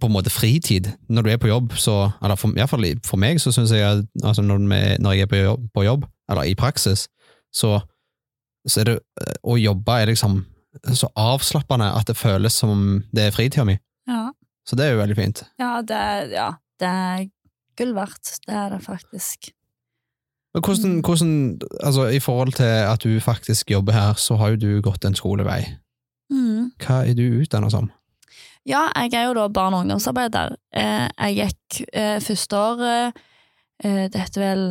på 0.00 0.08
en 0.08 0.14
måte 0.16 0.32
fritid. 0.34 0.88
Når 1.08 1.22
du 1.22 1.30
er 1.30 1.38
på 1.38 1.48
jobb, 1.50 1.76
så 1.78 2.10
Eller 2.22 2.34
for, 2.34 2.50
i 2.50 2.58
hvert 2.58 2.70
fall 2.70 2.86
for 3.06 3.16
meg, 3.22 3.38
så 3.40 3.52
syns 3.54 3.70
jeg 3.70 3.86
at 3.86 4.04
altså 4.24 4.42
når, 4.42 4.58
vi, 4.66 4.80
når 4.98 5.12
jeg 5.12 5.22
er 5.28 5.30
på 5.30 5.36
jobb, 5.36 5.68
på 5.74 5.84
jobb, 5.86 6.06
eller 6.28 6.42
i 6.42 6.54
praksis, 6.58 7.06
så, 7.54 7.78
så 8.66 8.80
er 8.82 8.84
det 8.90 8.98
Å 9.46 9.56
jobbe 9.56 10.00
er 10.02 10.10
liksom 10.10 10.44
så 10.92 11.08
avslappende 11.16 11.86
at 11.96 12.06
det 12.10 12.18
føles 12.18 12.52
som 12.52 13.04
det 13.14 13.22
er 13.28 13.30
fritida 13.32 13.64
mi. 13.64 13.78
Ja, 14.08 14.30
Så 14.66 14.76
det 14.76 14.84
er 14.86 14.92
jo 14.92 14.98
veldig 15.00 15.16
fint. 15.16 15.42
ja, 15.58 15.80
det, 15.80 16.00
ja, 16.34 16.50
det 16.80 16.88
er 16.88 17.28
gull 17.78 17.94
verdt. 17.96 18.40
Det 18.46 18.54
er 18.54 18.74
det 18.74 18.82
faktisk. 18.84 19.52
Hvordan, 20.64 21.00
hvordan, 21.04 21.58
altså 21.84 22.06
I 22.08 22.18
forhold 22.18 22.52
til 22.56 22.64
at 22.64 23.02
du 23.04 23.20
faktisk 23.20 23.70
jobber 23.70 23.92
her, 23.92 24.12
så 24.16 24.36
har 24.36 24.48
jo 24.48 24.56
du 24.56 24.80
gått 24.82 25.04
en 25.04 25.14
skolevei. 25.14 25.62
Mm. 26.30 26.70
Hva 26.80 27.02
er 27.06 27.14
du 27.14 27.22
utdannet 27.42 27.70
som? 27.74 27.90
Ja, 28.66 28.86
jeg 28.96 29.12
er 29.14 29.26
jo 29.28 29.34
da 29.34 29.48
barne- 29.48 29.76
og 29.76 29.84
ungdomsarbeider. 29.84 30.56
Eh, 30.74 31.08
jeg 31.28 31.36
gikk 31.36 31.82
eh, 31.92 32.20
første 32.20 32.56
år 32.56 32.80
eh, 32.86 33.12
Det 34.10 34.20
heter 34.20 34.40
vel 34.42 34.64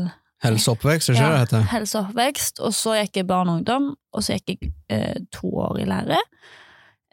Helse 0.44 0.72
og 0.72 0.77
oppvekst, 0.77 1.10
ikke 1.10 1.22
Ja. 1.24 1.30
det 1.32 1.39
heter? 1.39 1.62
helse 1.72 1.98
og 2.00 2.06
oppvekst, 2.10 2.60
og 2.60 2.74
så 2.74 2.98
gikk 3.00 3.15
jeg 3.18 3.27
barn 3.27 3.50
og 3.50 3.56
ungdom, 3.62 3.96
og 4.13 4.24
så 4.24 4.36
gikk 4.38 4.68
jeg 4.89 5.22
to 5.32 5.48
år 5.58 5.80
i 5.80 5.86
lære. 5.86 6.18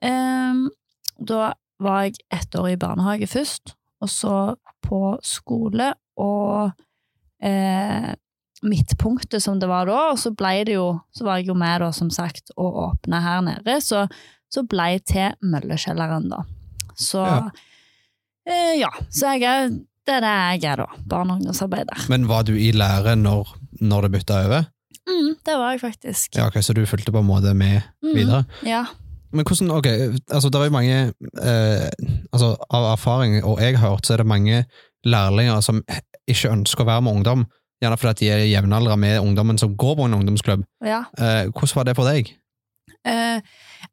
Ehm, 0.02 0.67
da 1.29 1.52
var 1.81 2.02
jeg 2.02 2.14
ett 2.33 2.55
år 2.59 2.67
i 2.73 2.76
barnehage 2.76 3.26
først, 3.26 3.75
og 4.00 4.09
så 4.11 4.55
på 4.83 5.19
skole, 5.23 5.93
og 6.17 6.73
midtpunktet 8.62 9.42
som 9.42 9.59
det 9.61 9.69
var 9.71 9.87
da, 9.90 9.99
og 10.12 10.19
så 10.23 10.31
ble 10.37 10.52
det 10.69 10.76
jo, 10.76 10.88
så 11.14 11.25
var 11.26 11.40
jeg 11.40 11.49
jo 11.50 11.54
med 11.59 11.81
da, 11.83 11.90
som 11.92 12.11
sagt, 12.14 12.52
å 12.57 12.69
åpne 12.88 13.21
her 13.25 13.40
nede, 13.42 13.78
så, 13.83 14.04
så 14.52 14.62
ble 14.69 14.90
jeg 14.97 15.04
til 15.11 15.35
Møllekjelleren 15.52 16.28
da. 16.31 16.42
Så, 16.95 17.23
Ja. 17.26 17.50
eh, 18.47 18.75
ja, 18.81 18.90
så 19.11 19.35
jeg 19.35 19.42
er, 19.49 19.69
det 20.07 20.14
er 20.19 20.23
det 20.25 20.35
jeg 20.62 20.71
er 20.73 20.83
da, 20.85 20.87
barne- 21.07 21.35
og 21.35 21.40
ungdomsarbeider. 21.40 22.07
Men 22.12 22.28
var 22.31 22.42
du 22.47 22.54
i 22.54 22.71
lære 22.73 23.16
når, 23.19 23.54
når 23.81 24.02
det 24.09 24.12
bytta 24.19 24.40
over? 24.47 24.64
Mm, 25.09 25.33
det 25.45 25.54
var 25.59 25.73
jeg 25.75 25.81
faktisk. 25.83 26.37
Ja, 26.38 26.47
ok, 26.47 26.61
Så 26.62 26.73
du 26.75 26.85
fulgte 26.87 27.11
på 27.12 27.19
en 27.19 27.26
måte 27.26 27.54
med 27.54 27.83
Mm, 28.02 28.14
videre? 28.14 28.45
Ja. 28.62 28.85
Men 29.33 29.45
hvordan, 29.49 29.71
ok, 29.71 29.87
altså 30.31 30.50
det 30.50 30.61
er 30.61 30.64
jo 30.69 30.71
mange 30.71 30.97
eh, 31.42 31.88
altså 32.33 32.57
Av 32.71 32.92
erfaring, 32.92 33.42
og 33.45 33.59
jeg 33.61 33.78
har 33.78 33.88
hørt, 33.90 34.07
så 34.07 34.12
er 34.12 34.16
det 34.23 34.26
mange 34.26 34.64
lærlinger 35.04 35.61
som 35.64 35.83
ikke 36.28 36.50
ønsker 36.52 36.85
å 36.85 36.87
være 36.87 37.02
med 37.02 37.12
ungdom, 37.16 37.47
gjerne 37.82 37.98
fordi 38.00 38.24
de 38.24 38.30
er 38.32 38.44
jevnaldra 38.50 38.96
med 39.00 39.20
ungdommen 39.20 39.58
som 39.60 39.76
går 39.76 39.96
på 39.98 40.08
en 40.08 40.18
ungdomsklubb. 40.20 40.64
ja. 40.84 41.04
Eh, 41.18 41.50
hvordan 41.50 41.76
var 41.76 41.88
det 41.88 41.96
for 41.98 42.08
deg? 42.08 42.32
Eh, 43.06 43.40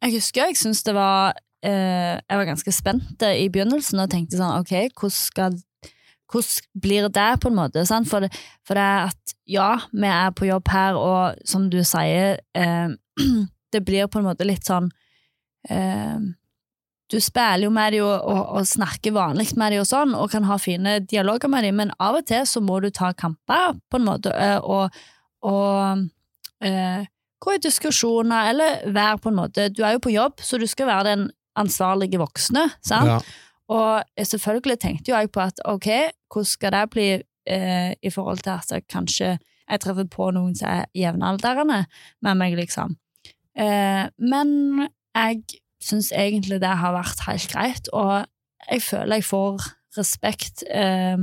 jeg 0.01 0.13
husker 0.13 0.45
jeg 0.45 0.57
syntes 0.57 0.83
det 0.85 0.93
var 0.93 1.33
eh, 1.65 2.19
Jeg 2.21 2.37
var 2.37 2.45
ganske 2.45 2.71
spent 2.71 3.23
i 3.25 3.49
begynnelsen 3.49 3.99
og 3.99 4.11
tenkte 4.11 4.37
sånn 4.37 4.61
ok, 4.61 4.93
hvordan 4.93 5.17
skal 5.17 5.57
hvordan 6.29 6.81
blir 6.81 7.07
det, 7.09 7.41
på 7.41 7.49
en 7.49 7.55
måte? 7.55 7.85
For, 8.05 8.19
det, 8.19 8.29
for 8.67 8.77
det 8.77 8.83
er 8.83 9.09
at 9.09 9.33
ja, 9.49 9.69
vi 9.91 10.07
er 10.07 10.29
på 10.29 10.45
jobb 10.45 10.67
her, 10.69 10.93
og 10.93 11.39
som 11.45 11.69
du 11.69 11.81
sier, 11.83 12.37
eh, 12.55 12.89
det 13.73 13.85
blir 13.85 14.07
på 14.07 14.21
en 14.21 14.27
måte 14.29 14.45
litt 14.45 14.67
sånn 14.67 14.91
eh, 15.69 16.19
Du 17.09 17.17
spiller 17.21 17.65
jo 17.65 17.71
med 17.73 17.95
dem 17.95 18.05
og, 18.05 18.25
og, 18.29 18.41
og 18.59 18.67
snakker 18.69 19.15
vanlig 19.15 19.49
med 19.57 19.73
dem 19.73 19.81
og 19.81 19.89
sånn, 19.89 20.13
og 20.13 20.29
kan 20.33 20.45
ha 20.45 20.59
fine 20.61 20.99
dialoger 21.09 21.49
med 21.49 21.65
dem, 21.65 21.79
men 21.81 21.93
av 21.97 22.19
og 22.19 22.27
til 22.29 22.45
så 22.45 22.61
må 22.61 22.77
du 22.83 22.91
ta 22.93 23.11
kamper, 23.17 23.79
på 23.89 23.97
en 23.97 24.05
måte, 24.05 24.33
eh, 24.37 24.59
og, 24.61 24.93
og 25.49 26.05
eh, 26.65 27.07
gå 27.39 27.55
i 27.55 27.61
diskusjoner, 27.63 28.51
eller 28.51 28.93
være 28.93 29.21
på 29.23 29.31
en 29.31 29.39
måte 29.39 29.69
Du 29.73 29.83
er 29.83 29.95
jo 29.95 30.03
på 30.05 30.13
jobb, 30.13 30.43
så 30.45 30.59
du 30.61 30.67
skal 30.69 30.91
være 30.91 31.07
den 31.09 31.29
ansvarlige 31.59 32.21
voksne, 32.21 32.67
sant? 32.85 33.09
Ja. 33.09 33.19
Og 33.69 34.25
selvfølgelig 34.25 34.79
tenkte 34.81 35.11
jo 35.11 35.17
jeg 35.17 35.29
på 35.33 35.43
at 35.43 35.59
ok, 35.69 35.87
hvordan 36.29 36.49
skal 36.49 36.73
det 36.73 36.85
bli 36.93 37.09
eh, 37.13 37.91
i 38.01 38.09
forhold 38.13 38.41
til 38.41 38.55
at 38.55 38.71
jeg 38.73 38.87
kanskje 38.89 39.37
jeg 39.69 39.81
treffer 39.83 40.07
på 40.09 40.31
noen 40.33 40.55
som 40.57 40.71
er 40.71 40.87
jevnaldrende 40.97 41.83
med 42.25 42.39
meg, 42.39 42.55
liksom. 42.57 42.95
Eh, 43.53 44.05
men 44.17 44.49
jeg 45.13 45.43
syns 45.83 46.11
egentlig 46.11 46.59
det 46.61 46.71
har 46.81 46.93
vært 46.95 47.25
helt 47.27 47.49
greit, 47.51 47.89
og 47.93 48.25
jeg 48.69 48.81
føler 48.85 49.19
jeg 49.21 49.27
får 49.29 49.67
respekt 49.97 50.63
eh, 50.69 51.17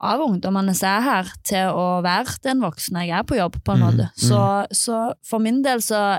av 0.00 0.22
ungdommene 0.24 0.72
som 0.76 0.88
er 0.90 1.02
her, 1.04 1.32
til 1.44 1.74
å 1.76 1.86
være 2.04 2.38
den 2.46 2.62
voksne 2.64 3.04
jeg 3.06 3.18
er 3.18 3.26
på 3.28 3.36
jobb, 3.38 3.58
på 3.64 3.74
en 3.74 3.80
Mm, 3.80 3.84
måte. 3.86 4.06
mm. 4.10 4.22
Så, 4.28 4.40
så 4.72 5.00
for 5.26 5.38
min 5.44 5.62
del 5.64 5.82
så 5.84 6.18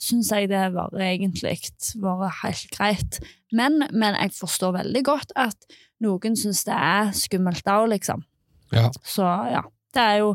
syns 0.00 0.30
jeg 0.32 0.48
det 0.48 0.72
var 0.74 0.90
egentlig 0.94 1.58
var 2.00 2.30
helt 2.42 2.70
greit. 2.70 3.18
Men, 3.52 3.82
men 3.92 4.14
jeg 4.14 4.32
forstår 4.36 4.72
veldig 4.78 5.02
godt 5.04 5.32
at 5.36 5.56
noen 6.00 6.36
syns 6.38 6.64
det 6.64 6.74
er 6.76 7.12
skummelt 7.12 7.64
da, 7.66 7.84
liksom. 7.86 8.24
Ja. 8.72 8.90
Så 9.04 9.24
ja, 9.24 9.62
det 9.94 10.02
er 10.02 10.16
jo 10.22 10.34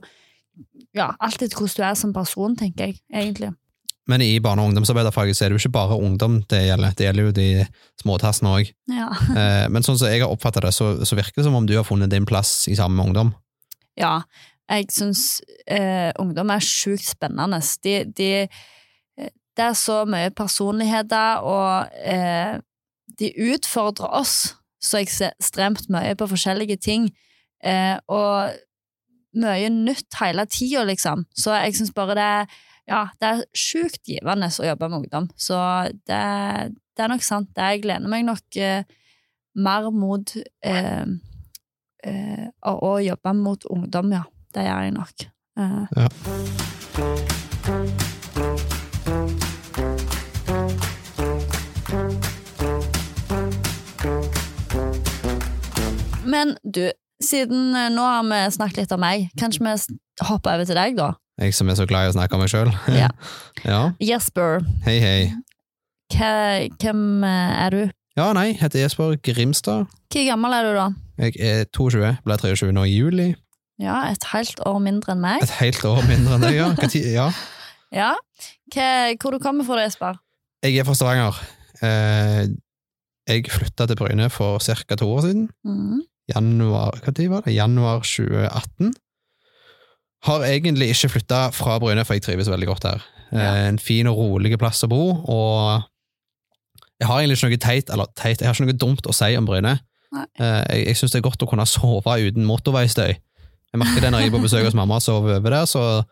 ja, 0.93 1.11
alltid 1.19 1.53
hvordan 1.55 1.77
du 1.77 1.83
er 1.89 1.93
som 1.97 2.13
person, 2.13 2.55
tenker 2.55 2.91
jeg, 2.91 2.99
egentlig. 3.13 3.53
Men 4.11 4.21
i 4.21 4.39
barne- 4.43 4.63
og 4.63 4.71
ungdomsarbeiderfaget 4.71 5.37
så 5.37 5.45
er 5.45 5.51
det 5.51 5.57
jo 5.57 5.63
ikke 5.63 5.77
bare 5.77 5.95
ungdom 5.95 6.41
det 6.51 6.65
gjelder, 6.65 6.95
det 6.97 7.05
gjelder 7.05 7.27
jo 7.29 7.35
de 7.37 7.49
småtassene 8.01 8.55
òg. 8.57 8.73
Ja. 8.91 9.11
Eh, 9.39 9.67
men 9.71 9.85
sånn 9.85 9.97
som 9.97 10.11
jeg 10.11 10.25
har 10.25 10.33
oppfatta 10.33 10.61
det, 10.65 10.73
så, 10.75 10.95
så 11.07 11.15
virker 11.15 11.39
det 11.39 11.47
som 11.47 11.55
om 11.55 11.67
du 11.67 11.77
har 11.77 11.87
funnet 11.87 12.11
din 12.11 12.27
plass 12.27 12.67
i 12.67 12.75
sammen 12.75 12.99
med 12.99 13.11
ungdom. 13.11 13.31
ja 13.99 14.17
jeg 14.71 14.89
syns 14.93 15.41
eh, 15.67 16.11
ungdom 16.19 16.51
er 16.53 16.63
sjukt 16.63 17.05
spennende. 17.05 17.59
De, 17.83 17.95
de, 18.17 18.29
eh, 19.19 19.31
det 19.57 19.65
er 19.65 19.77
så 19.77 20.03
mye 20.09 20.31
personligheter, 20.35 21.43
og 21.43 21.93
eh, 22.03 22.59
de 23.19 23.31
utfordrer 23.51 24.13
oss 24.21 24.55
så 24.83 24.99
ekstremt 24.99 25.89
mye 25.93 26.15
på 26.19 26.27
forskjellige 26.31 26.79
ting. 26.83 27.09
Eh, 27.63 27.97
og 28.11 28.55
mye 29.33 29.69
nytt 29.73 30.19
hele 30.19 30.45
tida, 30.49 30.83
liksom. 30.87 31.25
Så 31.35 31.55
jeg 31.57 31.77
syns 31.77 31.93
bare 31.95 32.17
det 32.17 32.29
er 32.39 32.61
ja, 32.89 33.05
det 33.19 33.29
er 33.29 33.43
sjukt 33.55 34.01
givende 34.07 34.49
å 34.51 34.67
jobbe 34.67 34.89
med 34.89 34.97
ungdom. 35.03 35.29
Så 35.39 35.55
det, 36.07 36.19
det 36.95 37.05
er 37.05 37.11
nok 37.11 37.23
sant. 37.25 37.49
Det 37.55 37.69
jeg 37.75 37.83
gleder 37.85 38.11
meg 38.11 38.25
nok 38.27 38.59
eh, 38.59 38.83
mer 39.55 39.89
mot 39.93 40.35
eh, 40.65 41.05
eh, 42.03 42.45
å, 42.67 42.73
å 42.73 42.93
jobbe 43.03 43.35
mot 43.39 43.69
ungdom, 43.71 44.13
ja. 44.19 44.23
Det 44.53 44.67
gjør 44.67 44.83
jeg 44.85 44.93
nok. 44.93 45.23
Eh, 45.57 45.85
Men 56.23 56.55
du, 56.63 56.87
siden 57.23 57.75
eh, 57.77 57.89
nå 57.93 58.03
har 58.05 58.23
vi 58.27 58.39
snakket 58.55 58.83
litt 58.83 58.93
om 58.95 59.01
meg, 59.03 59.29
kanskje 59.39 59.63
vi 59.65 59.73
hopper 60.27 60.57
over 60.57 60.67
til 60.67 60.77
deg, 60.79 60.97
da? 60.97 61.13
Jeg 61.41 61.53
som 61.57 61.69
er 61.69 61.77
så 61.79 61.85
glad 61.89 62.05
i 62.07 62.11
å 62.11 62.15
snakke 62.17 62.35
om 62.37 62.43
meg 62.43 62.51
sjøl. 62.53 62.69
Ja. 63.01 63.09
ja. 63.65 63.81
Jesper, 64.03 64.61
Hei, 64.85 64.99
hei. 65.01 65.33
hva- 66.13 66.69
hvem 66.81 67.23
eh, 67.25 67.53
er 67.65 67.69
du? 67.73 67.81
Ja, 68.17 68.27
nei, 68.37 68.51
jeg 68.51 68.59
heter 68.61 68.83
Jesper 68.83 69.15
Grimstad. 69.25 69.87
Hvor 70.13 70.27
gammel 70.27 70.53
er 70.53 70.67
du, 70.67 70.73
da? 70.77 70.87
Jeg 71.23 71.39
er 71.41 71.63
22, 71.73 72.11
ble 72.25 72.37
23 72.37 72.69
nå 72.75 72.83
i 72.85 72.93
juli. 72.99 73.31
Ja, 73.81 74.03
et 74.11 74.21
helt 74.33 74.59
år 74.69 74.77
mindre 74.85 75.15
enn 75.15 75.23
meg. 75.23 75.41
Et 75.41 75.55
helt 75.57 75.81
år 75.89 76.03
mindre 76.05 76.35
enn 76.37 76.45
deg, 76.45 76.59
ja. 76.59 76.67
Ja. 77.17 77.25
Ja. 77.93 78.11
Hva, 78.73 78.85
hvor 79.21 79.33
du 79.33 79.39
kommer 79.41 79.65
fra, 79.65 79.81
Jesper? 79.81 80.19
Jeg 80.63 80.77
er 80.77 80.85
fra 80.87 80.93
Stavanger. 80.97 81.41
Eh, 81.83 82.45
jeg 83.29 83.49
flytta 83.49 83.87
til 83.89 83.97
Bryne 83.99 84.29
for 84.33 84.61
ca. 84.61 84.95
to 84.99 85.09
år 85.09 85.25
siden. 85.25 85.47
Mm. 85.65 86.03
Januar, 86.29 87.01
hva 87.03 87.11
tid 87.17 87.29
var 87.33 87.41
det? 87.45 87.55
Januar 87.57 88.05
2018. 88.05 88.93
Har 90.23 90.45
egentlig 90.47 90.89
ikke 90.93 91.09
flytta 91.17 91.39
fra 91.55 91.79
Bryne, 91.83 92.05
for 92.07 92.15
jeg 92.17 92.23
trives 92.27 92.47
veldig 92.51 92.67
godt 92.69 92.87
her. 92.89 93.01
Eh, 93.33 93.39
Ja. 93.41 93.53
En 93.67 93.79
fin 93.81 94.07
og 94.07 94.17
rolig 94.19 94.53
plass 94.61 94.83
å 94.85 94.89
bo, 94.91 95.01
og 95.25 95.83
jeg 97.01 97.07
har 97.09 97.19
egentlig 97.19 97.37
ikke 97.39 97.49
noe 97.49 97.57
teit, 97.65 97.89
eller 97.91 98.05
teit, 98.15 98.39
jeg 98.41 98.47
har 98.47 98.53
ikke 98.55 98.69
noe 98.69 98.77
dumt 98.85 99.07
å 99.09 99.13
si 99.15 99.31
om 99.35 99.45
Bryne. 99.49 99.79
Nei. 100.13 100.25
Eh, 100.39 100.63
Jeg, 100.69 100.85
jeg 100.87 100.95
syns 100.99 101.11
det 101.15 101.19
er 101.23 101.29
godt 101.29 101.43
å 101.43 101.49
kunne 101.49 101.65
sove 101.67 102.15
uten 102.21 102.45
motorveistøy. 102.45 103.13
Jeg 103.73 103.81
merker 103.81 104.01
det 104.05 104.11
når 104.13 104.21
jeg 104.21 104.29
er 104.29 104.35
på 104.37 104.43
besøk 104.43 104.65
hos 104.67 104.75
mamma 104.77 104.99
og 104.99 105.01
sover 105.01 105.39
over 105.39 105.49
der, 105.49 105.65
så 105.65 106.03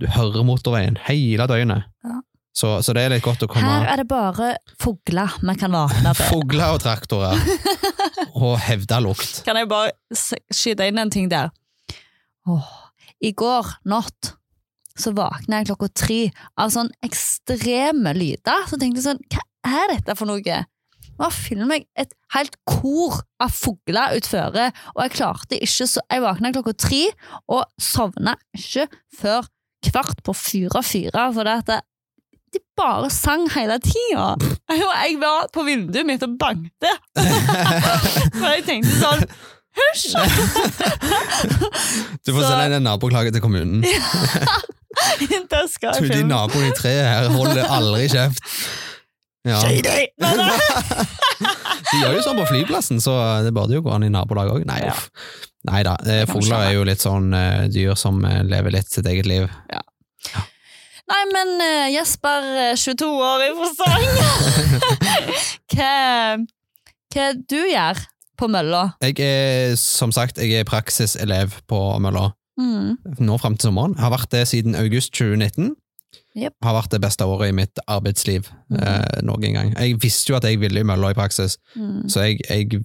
du 0.00 0.06
hører 0.06 0.44
motorveien 0.46 0.96
hele 1.08 1.46
døgnet. 1.50 1.88
Ja. 2.06 2.20
Så, 2.54 2.70
så 2.82 2.94
det 2.94 3.02
er 3.04 3.12
litt 3.12 3.22
godt 3.22 3.42
å 3.44 3.48
komme 3.50 3.62
Her 3.66 3.84
er 3.92 4.00
det 4.00 4.06
bare 4.10 4.52
fugler 4.82 5.34
vi 5.42 5.54
kan 5.58 5.74
våkne 5.74 6.14
til. 6.18 6.26
Fugler 6.32 6.72
og 6.74 6.80
traktorer. 6.82 7.38
og 8.40 8.56
hevda 8.64 8.98
lukt. 9.02 9.42
Kan 9.46 9.58
jeg 9.60 9.68
bare 9.70 9.92
skyte 10.54 10.86
inn 10.90 10.98
en 11.02 11.10
ting 11.14 11.28
der? 11.30 11.50
Åh, 12.50 12.70
I 13.20 13.32
går 13.36 13.68
natt 13.90 14.34
så 15.00 15.12
våkna 15.16 15.60
jeg 15.60 15.70
klokka 15.70 15.88
tre 15.96 16.20
av 16.60 16.72
sånn 16.74 16.90
ekstreme 17.06 18.12
lyder. 18.16 18.66
Så 18.68 18.78
tenkte 18.80 19.00
jeg 19.00 19.06
sånn, 19.06 19.22
hva 19.32 19.84
er 19.84 19.94
dette 19.94 20.16
for 20.18 20.28
noe? 20.28 20.58
Nå 21.20 21.28
finner 21.36 21.68
meg 21.68 21.84
et 22.00 22.12
helt 22.34 22.56
kor 22.68 23.20
av 23.42 23.52
fugler 23.52 24.16
utføre, 24.16 24.70
og 24.94 25.02
jeg 25.04 25.14
klarte 25.18 25.58
ikke 25.60 25.88
så 25.90 26.00
Jeg 26.08 26.24
våkna 26.24 26.52
klokka 26.54 26.72
tre 26.80 27.02
og 27.52 27.64
sovna 27.80 28.36
ikke 28.56 28.86
før 29.20 29.48
kvart 29.84 30.22
på 30.24 30.34
fire-fire, 30.36 31.28
for 31.36 31.48
det 31.48 31.56
at 31.62 31.86
de 32.50 32.58
bare 32.76 33.10
sang 33.14 33.44
hele 33.54 33.76
tida. 33.84 34.32
Jeg 34.72 35.18
var 35.20 35.46
på 35.54 35.62
vinduet 35.68 36.08
mitt 36.08 36.24
og 36.26 36.34
bankte. 36.40 36.90
For 37.14 38.48
jeg 38.56 38.64
tenkte 38.66 38.96
sånn 38.96 39.24
Hysj! 39.80 40.14
Du 42.24 42.32
får 42.34 42.42
Så- 42.42 42.48
sende 42.50 42.76
en 42.76 42.82
naboklage 42.86 43.32
til 43.32 43.40
kommunen. 43.44 43.82
Det 45.50 45.62
skal 45.72 45.94
jeg 45.94 46.10
filme. 46.10 46.28
naboene 46.28 46.68
i 46.70 46.76
treet 46.76 47.06
her 47.08 47.28
holder 47.32 47.64
aldri 47.72 48.08
kjeft. 48.12 48.42
Ja. 49.48 49.56
Shady! 49.62 50.06
Nei, 50.20 50.34
nei. 50.36 50.58
De 51.40 52.00
gjør 52.02 52.12
jo 52.18 52.22
sånn 52.26 52.36
på 52.42 52.44
flyplassen, 52.50 53.00
så 53.00 53.14
det 53.44 53.52
burde 53.56 53.72
jo 53.78 53.82
gå 53.86 53.94
an 53.94 54.04
i 54.04 54.10
nabolag 54.12 54.50
òg. 54.52 54.66
Nei, 54.68 54.80
Ja. 54.84 54.92
uff. 54.92 55.08
Nei 55.68 55.82
da, 55.84 55.94
eh, 56.04 56.24
kan 56.24 56.26
vi 56.26 56.32
fugler 56.32 56.66
er 56.68 56.72
jo 56.76 56.84
litt 56.88 57.00
sånn 57.04 57.32
eh, 57.36 57.66
dyr 57.68 57.94
som 57.96 58.22
eh, 58.24 58.42
lever 58.42 58.70
litt 58.72 58.88
sitt 58.92 59.06
eget 59.06 59.26
liv. 59.28 59.48
Nei, 61.10 61.24
men 61.32 61.60
eh, 61.60 61.88
Jesper, 61.96 62.44
eh, 62.70 62.74
22 62.76 63.08
år 63.20 63.40
i 63.48 63.50
Forsang 63.58 64.04
Hva 65.74 66.36
hva 67.10 67.24
du 67.50 67.56
gjør 67.66 67.98
på 68.40 68.48
mølla? 68.50 68.82
Jeg 69.04 69.18
er 69.24 69.76
som 69.80 70.12
sagt 70.16 70.40
jeg 70.40 70.52
er 70.62 70.68
praksiselev 70.68 71.60
på 71.70 71.80
Mølla 72.02 72.30
Mm. 72.60 72.98
nå 73.24 73.38
fram 73.40 73.54
til 73.56 73.70
sommeren. 73.70 73.94
Har 73.96 74.10
vært 74.12 74.28
det 74.34 74.42
siden 74.50 74.74
august 74.76 75.14
2019. 75.16 75.70
Yep. 76.36 76.52
Har 76.62 76.74
vært 76.76 76.90
det 76.92 77.00
beste 77.00 77.24
året 77.24 77.48
i 77.48 77.54
mitt 77.56 77.78
arbeidsliv 77.88 78.50
mm. 78.68 78.76
eh, 78.82 79.22
noen 79.24 79.54
gang. 79.56 79.70
Jeg 79.78 79.96
visste 80.02 80.32
jo 80.32 80.36
at 80.36 80.44
jeg 80.44 80.60
ville 80.60 80.82
i 80.82 80.84
Mølla 80.84 81.14
i 81.14 81.16
praksis, 81.16 81.56
Mm. 81.76 82.08
så 82.12 82.26
jeg, 82.26 82.40
jeg 82.50 82.82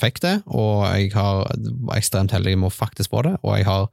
fikk 0.00 0.18
det, 0.24 0.34
og 0.46 0.82
jeg 0.90 1.12
har, 1.14 1.46
var 1.86 1.96
ekstremt 2.00 2.34
heldig 2.34 2.56
med 2.58 2.70
å 2.72 2.74
faktisk 2.74 3.10
få 3.14 3.22
det, 3.28 3.36
og 3.42 3.56
jeg 3.58 3.66
har 3.68 3.86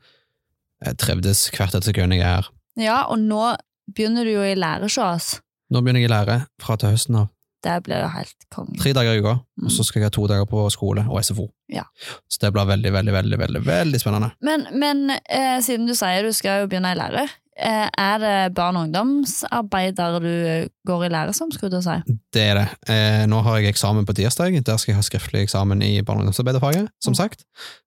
jeg 0.86 0.98
trevdes 1.02 1.46
hvert 1.56 1.76
et 1.78 1.86
sekund 1.88 2.14
jeg 2.14 2.22
er 2.26 2.36
her. 2.42 2.50
Ja, 2.78 2.98
og 3.10 3.22
nå 3.22 3.54
begynner 3.96 4.26
du 4.28 4.34
jo 4.36 4.44
i 4.44 4.56
lære 4.58 4.90
hos 4.90 4.98
oss. 4.98 5.30
Nå 5.72 5.82
begynner 5.82 6.02
jeg 6.04 6.10
i 6.10 6.14
lære 6.14 6.40
fra 6.62 6.76
til 6.82 6.92
høsten 6.94 7.22
av. 7.22 7.30
Det 7.66 7.76
blir 7.88 8.04
jo 8.04 8.10
helt 8.14 8.46
konge. 8.54 8.78
Tre 8.82 8.92
dager 8.94 9.18
i 9.18 9.22
uka, 9.26 9.36
Mm. 9.58 9.66
og 9.66 9.72
så 9.72 9.84
skal 9.88 10.02
jeg 10.04 10.10
ha 10.12 10.14
to 10.14 10.26
dager 10.30 10.46
på 10.52 10.66
skole 10.74 11.06
og 11.10 11.18
SFO. 11.24 11.48
Ja. 11.72 11.84
Så 12.30 12.38
det 12.44 12.52
blir 12.54 12.68
veldig, 12.70 12.92
veldig, 12.94 13.14
veldig, 13.16 13.40
veldig, 13.42 13.62
veldig 13.66 14.00
spennende. 14.04 14.32
Men, 14.46 14.68
men 14.78 15.10
eh, 15.16 15.58
siden 15.66 15.88
du 15.90 15.96
sier 15.98 16.28
du 16.28 16.32
skal 16.36 16.62
jo 16.66 16.68
begynne 16.70 16.92
i 16.94 17.00
lære, 17.00 17.24
er 17.58 18.18
det 18.20 18.54
barn- 18.56 18.76
og 18.76 18.88
ungdomsarbeider 18.90 20.20
du 20.20 20.68
går 20.88 21.06
i 21.06 21.10
lære 21.10 21.34
som, 21.34 21.52
skulle 21.52 21.72
du 21.72 21.82
si? 21.82 21.96
Det 22.36 22.42
er 22.52 22.56
det. 22.60 22.66
Eh, 22.92 23.26
nå 23.32 23.40
har 23.46 23.58
jeg 23.62 23.70
eksamen 23.74 24.06
på 24.06 24.14
tirsdag. 24.18 24.58
Der 24.66 24.78
skal 24.78 24.92
jeg 24.94 24.98
ha 25.00 25.06
skriftlig 25.06 25.44
eksamen 25.46 25.82
i 25.82 26.02
barne- 26.02 26.20
og 26.22 26.26
ungdomsarbeiderfaget, 26.28 26.90
som 27.02 27.14
Mm. 27.14 27.16
sagt. 27.16 27.46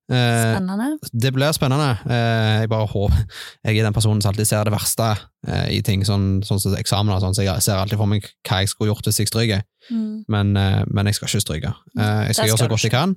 Eh, 0.09 0.55
Spennende. 0.55 0.97
det 1.13 1.33
blir 1.33 1.51
spennende. 1.53 1.99
Eh, 2.09 2.59
jeg 2.61 2.69
bare 2.69 2.87
håper 2.87 3.25
Jeg 3.65 3.77
er 3.77 3.83
den 3.83 3.93
personen 3.93 4.21
som 4.21 4.29
alltid 4.33 4.45
ser 4.47 4.63
det 4.63 4.73
verste 4.73 5.17
eh, 5.47 5.77
i 5.77 5.81
ting, 5.81 6.01
sånn, 6.03 6.41
sånn 6.43 6.59
som 6.59 6.73
eksamener 6.75 7.15
og 7.15 7.21
sånn, 7.21 7.35
så 7.35 7.43
jeg 7.43 7.61
ser 7.61 7.75
alltid 7.77 7.97
for 7.97 8.05
meg 8.07 8.23
hva 8.47 8.59
jeg 8.59 8.69
skulle 8.69 8.89
gjort 8.93 9.03
hvis 9.05 9.19
jeg 9.19 9.27
stryker, 9.27 9.61
Mm. 9.91 10.25
men, 10.27 10.57
eh, 10.57 10.83
men 10.87 11.05
jeg 11.05 11.15
skal 11.15 11.27
ikke 11.27 11.41
stryke. 11.45 11.73
Eh, 11.97 12.25
jeg 12.27 12.35
skal 12.35 12.47
skal 12.47 12.47
gjøre 12.49 12.57
så 12.65 12.69
godt 12.69 12.81
jeg 12.81 12.91
kan. 12.91 13.15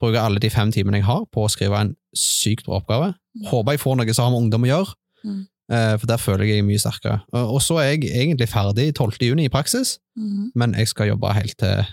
Bruke 0.00 0.20
alle 0.20 0.38
de 0.38 0.50
fem 0.50 0.70
timene 0.72 0.96
jeg 0.96 1.04
har 1.04 1.24
på 1.32 1.44
å 1.46 1.50
skrive 1.50 1.80
en 1.80 1.96
sykt 2.14 2.64
bra 2.66 2.80
oppgave. 2.80 3.14
Mm. 3.38 3.46
Håper 3.48 3.70
jeg 3.72 3.80
får 3.80 3.96
noe 3.96 4.12
som 4.14 4.24
har 4.24 4.30
med 4.40 4.42
ungdom 4.50 4.62
å 4.64 4.68
gjøre, 4.68 4.94
Mm. 5.24 5.46
Eh, 5.70 5.94
for 5.98 6.06
der 6.10 6.16
føler 6.20 6.44
jeg 6.48 6.58
er 6.62 6.66
mye 6.68 6.78
sterkere. 6.82 7.20
Og 7.32 7.60
så 7.62 7.78
er 7.80 7.90
jeg 7.94 8.04
egentlig 8.10 8.48
ferdig 8.48 8.90
12. 8.94 9.18
juni 9.30 9.44
i 9.46 9.52
praksis, 9.52 9.98
Mm. 10.16 10.52
men 10.54 10.74
jeg 10.78 10.86
skal 10.88 11.08
jobbe 11.08 11.32
helt 11.34 11.56
til 11.58 11.84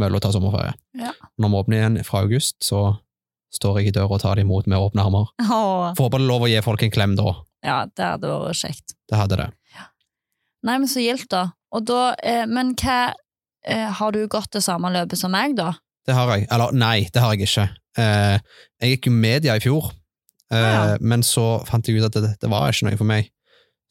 Mølla 0.00 0.18
tar 0.20 0.32
sommerferie. 0.32 0.72
Ja. 0.98 1.10
Når 1.38 1.48
vi 1.48 1.56
åpner 1.60 1.76
igjen 1.78 2.04
fra 2.04 2.20
august, 2.24 2.56
så 2.64 2.96
står 3.54 3.78
jeg 3.80 3.86
i 3.88 3.90
døra 3.92 4.10
og 4.16 4.20
tar 4.20 4.34
det 4.36 4.42
imot 4.46 4.66
med 4.66 4.78
åpne 4.80 5.02
armer. 5.04 5.26
Åh, 5.40 5.92
Får 5.96 6.04
håpe 6.08 6.18
det 6.18 6.24
er 6.24 6.28
lov 6.28 6.42
å 6.46 6.48
gi 6.48 6.60
folk 6.64 6.82
en 6.82 6.90
klem 6.90 7.14
da. 7.16 7.34
ja, 7.64 7.84
det 7.86 8.04
hadde 8.04 8.28
vært 8.32 8.56
kjekt. 8.56 8.94
Det 9.10 9.18
hadde 9.20 9.36
det. 9.36 9.48
Nei, 10.64 10.78
men 10.78 10.88
så 10.88 11.02
gildt 11.02 11.28
da. 11.32 11.50
Og 11.74 11.84
da 11.88 12.14
eh, 12.22 12.44
men 12.46 12.74
hva 12.78 13.12
eh, 13.66 13.88
Har 13.98 14.12
du 14.14 14.26
gått 14.30 14.52
det 14.54 14.62
samme 14.64 14.90
løpet 14.94 15.18
som 15.18 15.32
meg, 15.34 15.56
da? 15.58 15.72
Det 16.06 16.14
har 16.14 16.30
jeg. 16.36 16.46
Eller 16.50 16.72
nei, 16.72 17.08
det 17.12 17.22
har 17.22 17.34
jeg 17.34 17.46
ikke. 17.48 17.68
Eh, 17.98 18.38
jeg 18.82 18.96
gikk 18.96 19.06
jo 19.10 19.12
media 19.12 19.56
i 19.58 19.62
fjor, 19.62 19.90
Ja. 20.52 20.98
men 21.00 21.22
så 21.24 21.62
fant 21.64 21.88
jeg 21.88 21.96
ut 21.96 22.04
at 22.10 22.16
det, 22.20 22.50
var 22.50 22.68
ikke 22.68 22.90
noe 22.90 22.98
for 23.00 23.08
meg. 23.08 23.30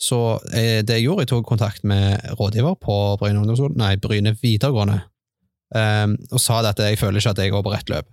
Så 0.01 0.17
eh, 0.53 0.81
det 0.85 0.97
jeg 0.97 1.07
gjorde, 1.07 1.25
jeg 1.25 1.31
tok 1.31 1.47
kontakt 1.49 1.85
med 1.87 2.21
rådgiver 2.39 2.77
på 2.81 2.97
Bryne, 3.21 3.41
ungdomsskole, 3.41 3.77
nei, 3.77 3.95
Bryne 4.01 4.33
videregående 4.41 4.99
eh, 5.77 6.07
og 6.31 6.41
sa 6.41 6.61
at 6.65 6.81
jeg 6.81 6.99
føler 7.01 7.21
ikke 7.21 7.33
at 7.35 7.41
jeg 7.43 7.53
går 7.53 7.65
på 7.65 7.73
rett 7.73 7.93
løp. 7.93 8.09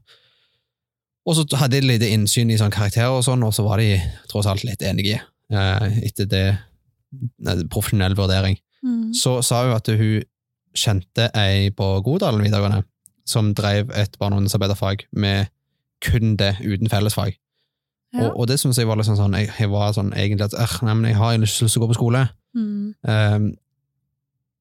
Og 1.29 1.37
så 1.37 1.45
hadde 1.61 1.77
jeg 1.77 1.89
litt 1.89 2.05
innsyn 2.07 2.53
i 2.53 2.59
sånn 2.61 2.73
karakterer 2.73 3.13
og 3.13 3.25
sånn, 3.27 3.45
og 3.45 3.53
så 3.57 3.65
var 3.67 3.83
de 3.83 3.99
tross 4.31 4.49
alt 4.49 4.65
litt 4.65 4.85
enige 4.85 5.21
eh, 5.53 5.99
etter 6.09 6.29
det 6.29 6.47
eh, 6.53 7.65
profesjonell 7.73 8.17
vurdering. 8.19 8.57
Mm. 8.85 9.11
Så 9.17 9.39
sa 9.45 9.65
hun 9.67 9.77
at 9.77 9.89
hun 9.89 10.25
kjente 10.79 11.29
ei 11.37 11.69
på 11.75 11.89
Godalen 12.07 12.45
videregående 12.45 12.85
som 13.29 13.53
drev 13.57 13.91
et 13.93 14.15
barne- 14.21 14.39
og 14.39 14.45
ungdomsarbeiderfag 14.45 15.05
med 15.13 15.51
kun 16.05 16.37
det, 16.41 16.57
uten 16.65 16.89
fellesfag. 16.89 17.37
Ja. 18.15 18.29
Og, 18.31 18.41
og 18.41 18.47
det 18.49 18.57
synes 18.61 18.79
jeg 18.81 18.89
var 18.89 18.97
litt 18.97 19.09
sånn, 19.09 19.35
jeg, 19.37 19.51
jeg 19.59 19.69
var 19.69 19.93
sånn 19.93 20.15
egentlig 20.17 20.47
at 20.49 20.55
«Øh, 20.57 20.77
nei, 20.87 20.95
men 20.97 21.11
jeg 21.11 21.19
har 21.19 21.35
ikke 21.37 21.45
lyst 21.45 21.59
til 21.61 21.69
å 21.83 21.85
gå 21.85 21.89
på 21.91 21.99
skole. 21.99 22.23
Mm. 22.57 22.95
Um, 23.05 23.49